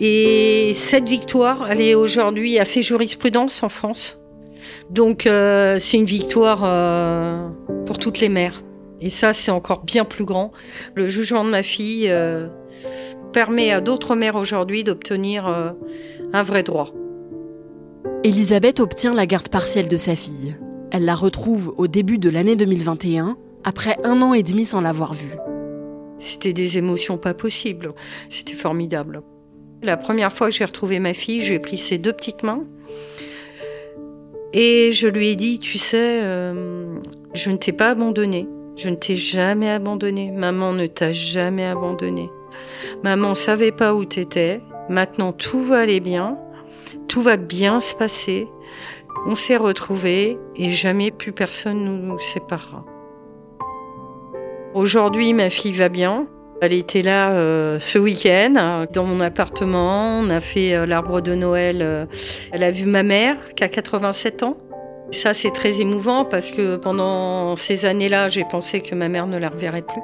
Et 0.00 0.72
cette 0.74 1.06
victoire, 1.06 1.70
elle 1.70 1.82
est 1.82 1.94
aujourd'hui 1.94 2.58
a 2.58 2.64
fait 2.64 2.80
jurisprudence 2.80 3.62
en 3.62 3.68
France. 3.68 4.18
Donc 4.88 5.26
euh, 5.26 5.76
c'est 5.78 5.98
une 5.98 6.06
victoire 6.06 6.62
euh, 6.64 7.48
pour 7.84 7.98
toutes 7.98 8.20
les 8.20 8.30
mères. 8.30 8.64
Et 9.02 9.10
ça, 9.10 9.34
c'est 9.34 9.50
encore 9.50 9.84
bien 9.84 10.06
plus 10.06 10.24
grand. 10.24 10.52
Le 10.94 11.06
jugement 11.06 11.44
de 11.44 11.50
ma 11.50 11.62
fille 11.62 12.10
permet 13.34 13.72
à 13.72 13.82
d'autres 13.82 14.16
mères 14.16 14.36
aujourd'hui 14.36 14.84
d'obtenir 14.84 15.46
un 16.32 16.42
vrai 16.42 16.62
droit. 16.62 16.94
Elisabeth 18.24 18.80
obtient 18.80 19.12
la 19.12 19.26
garde 19.26 19.50
partielle 19.50 19.88
de 19.88 19.98
sa 19.98 20.16
fille. 20.16 20.56
Elle 20.94 21.06
la 21.06 21.16
retrouve 21.16 21.74
au 21.76 21.88
début 21.88 22.18
de 22.18 22.30
l'année 22.30 22.54
2021, 22.54 23.36
après 23.64 23.96
un 24.04 24.22
an 24.22 24.32
et 24.32 24.44
demi 24.44 24.64
sans 24.64 24.80
l'avoir 24.80 25.12
vue. 25.12 25.34
C'était 26.18 26.52
des 26.52 26.78
émotions 26.78 27.18
pas 27.18 27.34
possibles. 27.34 27.94
C'était 28.28 28.54
formidable. 28.54 29.22
La 29.82 29.96
première 29.96 30.32
fois 30.32 30.50
que 30.50 30.54
j'ai 30.54 30.64
retrouvé 30.64 31.00
ma 31.00 31.12
fille, 31.12 31.40
j'ai 31.40 31.58
pris 31.58 31.78
ses 31.78 31.98
deux 31.98 32.12
petites 32.12 32.44
mains 32.44 32.62
et 34.52 34.92
je 34.92 35.08
lui 35.08 35.30
ai 35.30 35.34
dit, 35.34 35.58
tu 35.58 35.78
sais, 35.78 36.20
euh, 36.22 36.94
je 37.34 37.50
ne 37.50 37.56
t'ai 37.56 37.72
pas 37.72 37.90
abandonnée. 37.90 38.46
Je 38.76 38.88
ne 38.88 38.94
t'ai 38.94 39.16
jamais 39.16 39.70
abandonnée. 39.70 40.30
Maman 40.30 40.74
ne 40.74 40.86
t'a 40.86 41.10
jamais 41.10 41.64
abandonnée. 41.64 42.30
Maman 43.02 43.34
savait 43.34 43.72
pas 43.72 43.96
où 43.96 44.04
t'étais. 44.04 44.60
Maintenant, 44.88 45.32
tout 45.32 45.60
va 45.60 45.78
aller 45.78 45.98
bien. 45.98 46.38
Tout 47.08 47.20
va 47.20 47.36
bien 47.36 47.80
se 47.80 47.96
passer. 47.96 48.46
On 49.26 49.34
s'est 49.34 49.56
retrouvés 49.56 50.38
et 50.54 50.70
jamais 50.70 51.10
plus 51.10 51.32
personne 51.32 51.84
nous 51.84 52.18
séparera. 52.20 52.84
Aujourd'hui, 54.74 55.32
ma 55.32 55.48
fille 55.48 55.72
va 55.72 55.88
bien. 55.88 56.26
Elle 56.60 56.74
était 56.74 57.00
là 57.00 57.32
euh, 57.32 57.78
ce 57.78 57.98
week-end 57.98 58.86
dans 58.92 59.04
mon 59.04 59.20
appartement. 59.20 60.20
On 60.20 60.28
a 60.28 60.40
fait 60.40 60.74
euh, 60.74 60.84
l'arbre 60.84 61.22
de 61.22 61.34
Noël. 61.34 61.78
Euh, 61.80 62.06
elle 62.52 62.62
a 62.62 62.70
vu 62.70 62.84
ma 62.84 63.02
mère 63.02 63.36
qui 63.54 63.64
a 63.64 63.68
87 63.68 64.42
ans. 64.42 64.58
Ça, 65.10 65.32
c'est 65.32 65.52
très 65.52 65.80
émouvant 65.80 66.24
parce 66.24 66.50
que 66.50 66.76
pendant 66.76 67.56
ces 67.56 67.86
années-là, 67.86 68.28
j'ai 68.28 68.44
pensé 68.44 68.80
que 68.80 68.94
ma 68.94 69.08
mère 69.08 69.26
ne 69.26 69.38
la 69.38 69.48
reverrait 69.48 69.82
plus. 69.82 70.02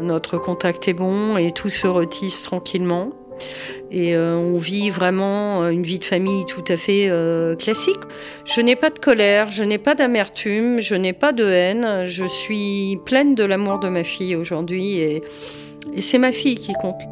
Notre 0.00 0.38
contact 0.38 0.86
est 0.86 0.94
bon 0.94 1.36
et 1.36 1.50
tout 1.50 1.70
se 1.70 1.86
retisse 1.86 2.42
tranquillement. 2.42 3.10
Et 3.90 4.16
euh, 4.16 4.36
on 4.36 4.56
vit 4.56 4.90
vraiment 4.90 5.62
euh, 5.62 5.68
une 5.68 5.82
vie 5.82 5.98
de 5.98 6.04
famille 6.04 6.44
tout 6.46 6.64
à 6.68 6.76
fait 6.76 7.08
euh, 7.10 7.54
classique. 7.56 8.00
Je 8.46 8.60
n'ai 8.60 8.74
pas 8.74 8.88
de 8.90 8.98
colère, 8.98 9.50
je 9.50 9.64
n'ai 9.64 9.78
pas 9.78 9.94
d'amertume, 9.94 10.80
je 10.80 10.94
n'ai 10.94 11.12
pas 11.12 11.32
de 11.32 11.44
haine. 11.44 12.06
Je 12.06 12.24
suis 12.24 12.98
pleine 13.04 13.34
de 13.34 13.44
l'amour 13.44 13.78
de 13.80 13.88
ma 13.88 14.02
fille 14.02 14.34
aujourd'hui 14.34 14.98
et, 14.98 15.22
et 15.94 16.00
c'est 16.00 16.18
ma 16.18 16.32
fille 16.32 16.56
qui 16.56 16.72
compte. 16.72 17.02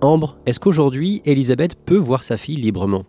Ambre, 0.00 0.38
est-ce 0.46 0.58
qu'aujourd'hui, 0.58 1.20
Elisabeth 1.26 1.74
peut 1.74 1.96
voir 1.96 2.22
sa 2.22 2.36
fille 2.36 2.56
librement? 2.56 3.04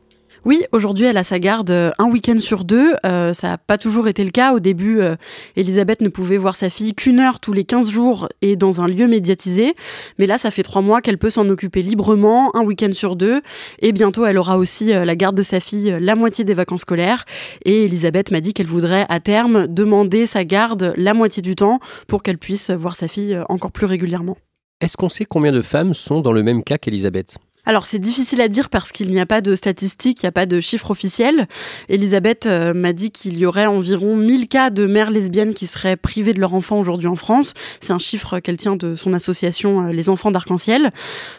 Oui, 0.46 0.64
aujourd'hui, 0.72 1.06
elle 1.06 1.18
a 1.18 1.24
sa 1.24 1.40
garde 1.40 1.72
euh, 1.72 1.92
un 1.98 2.10
week-end 2.10 2.38
sur 2.38 2.64
deux. 2.64 2.94
Euh, 3.06 3.34
ça 3.34 3.50
n'a 3.50 3.58
pas 3.58 3.78
toujours 3.78 4.08
été 4.08 4.24
le 4.24 4.32
cas. 4.32 4.54
Au 4.54 4.60
début, 4.60 5.02
euh, 5.02 5.16
Elisabeth 5.56 6.02
ne 6.02 6.10
pouvait 6.10 6.38
voir 6.38 6.56
sa 6.56 6.70
fille 6.70 6.94
qu'une 6.94 7.20
heure 7.20 7.40
tous 7.40 7.54
les 7.54 7.66
15 7.66 7.90
jours 7.90 8.30
et 8.42 8.56
dans 8.56 8.82
un 8.82 8.88
lieu 8.88 9.08
médiatisé. 9.08 9.76
Mais 10.18 10.26
là, 10.26 10.38
ça 10.38 10.52
fait 10.52 10.64
trois 10.64 10.82
mois 10.82 11.02
qu'elle 11.02 11.18
peut 11.18 11.30
s'en 11.30 11.50
occuper 11.50 11.82
librement, 11.82 12.56
un 12.56 12.62
week-end 12.62 12.92
sur 12.94 13.16
deux. 13.16 13.42
Et 13.80 13.92
bientôt, 13.92 14.26
elle 14.26 14.38
aura 14.38 14.58
aussi 14.58 14.86
la 14.88 15.16
garde 15.16 15.36
de 15.36 15.44
sa 15.44 15.60
fille 15.60 15.96
la 16.00 16.16
moitié 16.16 16.46
des 16.46 16.54
vacances 16.54 16.82
scolaires. 16.82 17.26
Et 17.66 17.86
Elisabeth 17.86 18.32
m'a 18.32 18.42
dit 18.42 18.54
qu'elle 18.54 18.68
voudrait 18.68 19.06
à 19.10 19.20
terme 19.20 19.68
demander 19.68 20.26
sa 20.26 20.46
garde 20.46 20.94
la 20.96 21.14
moitié 21.14 21.42
du 21.42 21.56
temps 21.56 21.80
pour 22.08 22.24
qu'elle 22.24 22.38
puisse 22.38 22.72
voir 22.72 22.96
sa 22.96 23.08
fille 23.08 23.40
encore 23.50 23.72
plus 23.72 23.86
régulièrement. 23.86 24.38
Est-ce 24.82 24.96
qu'on 24.96 25.10
sait 25.10 25.26
combien 25.26 25.52
de 25.52 25.62
femmes 25.62 25.94
sont 25.94 26.22
dans 26.22 26.32
le 26.32 26.44
même 26.44 26.64
cas 26.64 26.78
qu'Elisabeth? 26.78 27.38
Alors 27.70 27.86
c'est 27.86 28.00
difficile 28.00 28.42
à 28.42 28.48
dire 28.48 28.68
parce 28.68 28.92
qu'il 28.92 29.12
n'y 29.12 29.20
a 29.20 29.28
pas 29.28 29.42
de 29.42 29.54
statistiques, 29.54 30.24
il 30.24 30.26
n'y 30.26 30.30
a 30.30 30.32
pas 30.32 30.48
de 30.48 30.60
chiffres 30.60 30.90
officiels. 30.90 31.48
Elisabeth 31.88 32.48
euh, 32.48 32.74
m'a 32.74 32.94
dit 32.94 33.12
qu'il 33.12 33.38
y 33.38 33.46
aurait 33.46 33.68
environ 33.68 34.16
1000 34.18 34.48
cas 34.48 34.72
de 34.72 34.88
mères 34.88 35.12
lesbiennes 35.12 35.54
qui 35.54 35.68
seraient 35.68 35.96
privées 35.96 36.34
de 36.34 36.40
leur 36.40 36.56
enfant 36.56 36.80
aujourd'hui 36.80 37.08
en 37.08 37.16
France. 37.16 37.54
C'est 37.80 37.94
un 37.94 38.00
chiffre 38.00 38.40
qu'elle 38.40 38.58
tient 38.58 38.76
de 38.76 38.96
son 38.96 39.14
association 39.14 39.86
euh, 39.86 39.92
Les 39.92 40.10
Enfants 40.10 40.32
d'Arc-en-Ciel. 40.32 40.90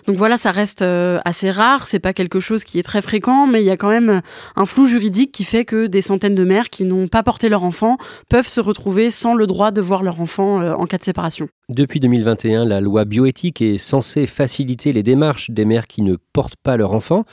Donc 0.07 0.15
voilà, 0.15 0.39
ça 0.39 0.53
reste 0.53 0.83
euh, 0.83 1.19
assez 1.25 1.51
rare, 1.51 1.89
c'est 1.89 1.99
pas 1.99 2.13
quelque 2.13 2.39
chose 2.39 2.63
qui 2.63 2.79
est 2.79 2.85
très 2.85 3.03
fréquent, 3.03 3.49
mais 3.49 3.61
il 3.61 3.67
y 3.67 3.71
a 3.71 3.77
quand 3.77 3.91
même 3.91 4.21
un 4.55 4.67
flou 4.67 4.87
juridique 4.87 5.33
qui 5.33 5.43
fait 5.43 5.65
que 5.65 5.89
des 5.89 6.01
centaines 6.01 6.37
de 6.37 6.45
mères 6.45 6.71
qui 6.71 6.85
n'ont 6.85 7.09
pas 7.09 7.25
porté 7.25 7.49
leur 7.49 7.65
enfant 7.65 7.97
peuvent 8.29 8.47
se 8.47 8.61
retrouver 8.61 9.11
sans 9.11 9.35
le 9.35 9.49
droit 9.49 9.73
de 9.73 9.81
voir 9.81 10.05
leur 10.05 10.21
enfant 10.21 10.65
en 10.65 10.87
cas 10.87 10.99
de 10.99 11.03
séparation. 11.03 11.49
Depuis 11.71 12.01
2021, 12.01 12.65
la 12.65 12.81
loi 12.81 13.05
bioéthique 13.05 13.63
est 13.63 13.79
censée 13.79 14.27
faciliter 14.27 14.93
les 14.93 15.05
démarches 15.05 15.53
des 15.53 15.65
mères 15.65 15.87
qui 15.87 16.03
ne 16.03 16.17
portent 16.33 16.57
pas 16.57 16.77
leur 16.77 16.95
enfant. 16.95 17.25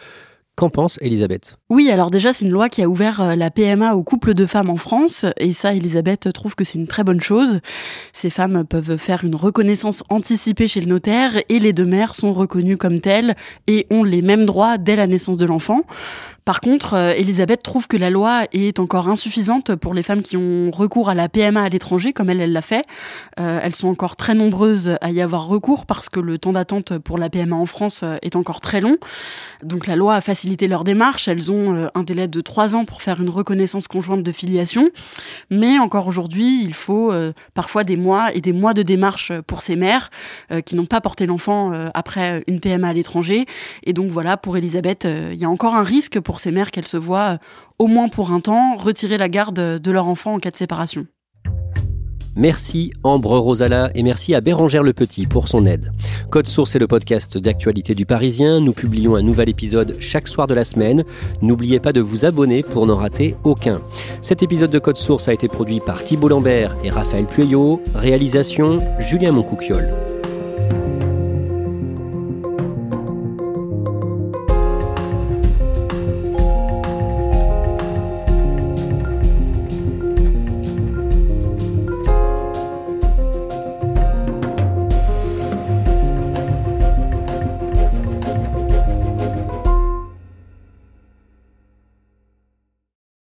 Qu'en 0.56 0.69
pense 0.69 1.00
Elisabeth? 1.02 1.58
Oui, 1.69 1.91
alors 1.91 2.12
déjà, 2.12 2.32
c'est 2.32 2.45
une 2.45 2.51
loi 2.51 2.69
qui 2.69 2.82
a 2.82 2.88
ouvert 2.88 3.19
euh, 3.19 3.36
la 3.36 3.51
PMA 3.51 3.93
aux 3.93 4.01
couples 4.01 4.34
de 4.34 4.45
femmes 4.45 4.69
en 4.69 4.77
France. 4.77 5.25
Et 5.36 5.51
ça, 5.51 5.73
Elisabeth 5.73 6.32
trouve 6.32 6.56
que 6.56 6.63
c'est 6.63 6.77
une 6.77 6.88
très 6.88 7.03
bonne 7.03 7.19
chose. 7.19 7.60
Ces 8.13 8.30
femmes 8.30 8.63
peuvent 8.63 8.95
faire 8.95 9.25
une 9.25 9.36
reconnaissance 9.36 10.01
anticipée 10.08 10.67
chez 10.67 10.80
le 10.80 10.88
notaire 10.88 11.34
et 11.49 11.60
les 11.60 11.73
deux 11.73 11.86
mères 11.86 12.15
sont 12.15 12.32
reconnues 12.32 12.77
comme 12.77 12.99
telles 13.01 13.36
et 13.67 13.86
ont 13.91 14.06
les 14.06 14.21
mêmes 14.21 14.45
droits 14.45 14.77
dès 14.77 14.95
la 14.95 15.08
naissance 15.08 15.36
de 15.36 15.45
l'enfant. 15.45 15.82
Par 16.47 16.62
contre, 16.62 16.93
euh, 16.93 17.12
Elisabeth 17.12 17.62
trouve 17.62 17.89
que 17.89 17.97
la 17.97 18.10
loi 18.10 18.45
est 18.53 18.80
encore 18.80 19.10
insuffisante 19.10 19.75
pour 19.75 19.93
les 19.93 20.01
femmes 20.01 20.21
qui 20.21 20.38
ont 20.38 20.71
recours 20.71 21.10
à 21.10 21.13
la 21.13 21.27
PMA 21.27 21.62
à 21.62 21.67
l'étranger, 21.67 22.13
comme 22.13 22.30
elle, 22.30 22.39
elle 22.39 22.53
l'a 22.53 22.62
fait. 22.62 22.86
Euh, 23.38 23.60
elles 23.62 23.75
sont 23.75 23.89
encore 23.89 24.15
très 24.15 24.34
nombreuses 24.34 24.95
à 25.01 25.12
y 25.12 25.19
avoir 25.19 25.47
recours 25.47 25.86
parce 25.86 26.08
que 26.08 26.21
le 26.21 26.38
temps 26.38 26.53
d'attente 26.53 26.99
pour 26.99 27.17
la 27.17 27.30
PMA 27.30 27.53
en 27.53 27.65
France 27.65 27.99
euh, 28.03 28.15
est 28.21 28.38
encore 28.38 28.62
très 28.62 28.80
long. 28.80 28.95
Donc 29.62 29.88
la 29.88 29.97
loi 29.97 30.15
a 30.15 30.21
facilité 30.21 30.69
leur 30.69 30.86
démarche. 30.86 31.27
Elles 31.27 31.51
ont 31.51 31.57
un 31.93 32.04
délai 32.04 32.28
de 32.28 32.41
trois 32.41 32.76
ans 32.76 32.86
pour 32.86 33.02
faire 33.02 33.22
une 33.22 33.30
reconnaissance 33.30 33.88
conjointe 33.88 34.24
de 34.24 34.32
filiation. 34.32 34.89
Mais 35.50 35.80
encore 35.80 36.08
aujourd'hui, 36.08 36.63
il 36.63 36.74
faut 36.74 37.12
parfois 37.54 37.84
des 37.84 37.98
mois 37.98 38.34
et 38.34 38.41
des 38.41 38.54
mois 38.54 38.74
de 38.74 38.82
démarche 38.82 39.32
pour 39.48 39.62
ces 39.62 39.76
mères 39.76 40.10
qui 40.65 40.76
n'ont 40.76 40.86
pas 40.86 41.02
porté 41.02 41.26
l'enfant 41.26 41.72
après 41.93 42.43
une 42.48 42.60
PMA 42.60 42.88
à 42.88 42.93
l'étranger. 42.93 43.46
Et 43.84 43.93
donc 43.93 44.10
voilà, 44.10 44.38
pour 44.38 44.58
Elisabeth, 44.58 45.06
il 45.06 45.38
y 45.38 45.46
a 45.46 45.50
encore 45.50 45.76
un 45.76 45.84
risque 45.84 46.20
pour 46.20 46.39
ces 46.39 46.52
mères 46.52 46.72
qu'elles 46.72 46.88
se 46.88 46.98
voient, 46.98 47.34
euh, 47.34 47.38
au 47.80 47.88
moins 47.88 48.08
pour 48.08 48.32
un 48.32 48.39
temps, 48.39 48.76
retirer 48.76 49.17
la 49.17 49.30
garde 49.30 49.56
de 49.56 49.91
leur 49.91 50.08
enfant 50.08 50.34
en 50.34 50.39
cas 50.39 50.52
de 50.52 50.58
séparation. 50.58 51.06
Merci 52.38 52.93
Ambre 53.04 53.39
Rosala 53.39 53.89
et 53.95 54.04
merci 54.04 54.36
à 54.36 54.41
Bérangère 54.41 54.84
Le 54.84 54.93
Petit 54.93 55.26
pour 55.26 55.47
son 55.47 55.65
aide. 55.65 55.91
Code 56.30 56.45
Source 56.45 56.76
est 56.76 56.80
le 56.80 56.86
podcast 56.86 57.36
d'actualité 57.39 57.95
du 57.95 58.06
Parisien. 58.06 58.60
Nous 58.60 58.73
publions 58.73 59.15
un 59.15 59.23
nouvel 59.23 59.50
épisode 59.50 59.97
chaque 60.00 60.28
soir 60.28 60.45
de 60.45 60.54
la 60.54 60.63
semaine. 60.63 61.04
N'oubliez 61.41 61.80
pas 61.80 61.93
de 61.93 62.00
vous 62.00 62.26
abonner 62.26 62.62
pour 62.62 62.86
n'en 62.86 62.97
rater 62.97 63.36
aucun. 63.43 63.82
Cet 64.21 64.43
épisode 64.43 64.69
de 64.69 64.78
Code 64.78 64.97
Source 64.97 65.28
a 65.28 65.34
été 65.34 65.47
produit 65.47 65.80
par 65.80 66.04
Thibault 66.04 66.30
Lambert 66.30 66.78
et 66.84 66.91
Raphaël 66.91 67.26
Pueyo. 67.26 67.82
Réalisation 67.95 68.82
Julien 69.00 69.32
Moncouquiole. 69.32 70.07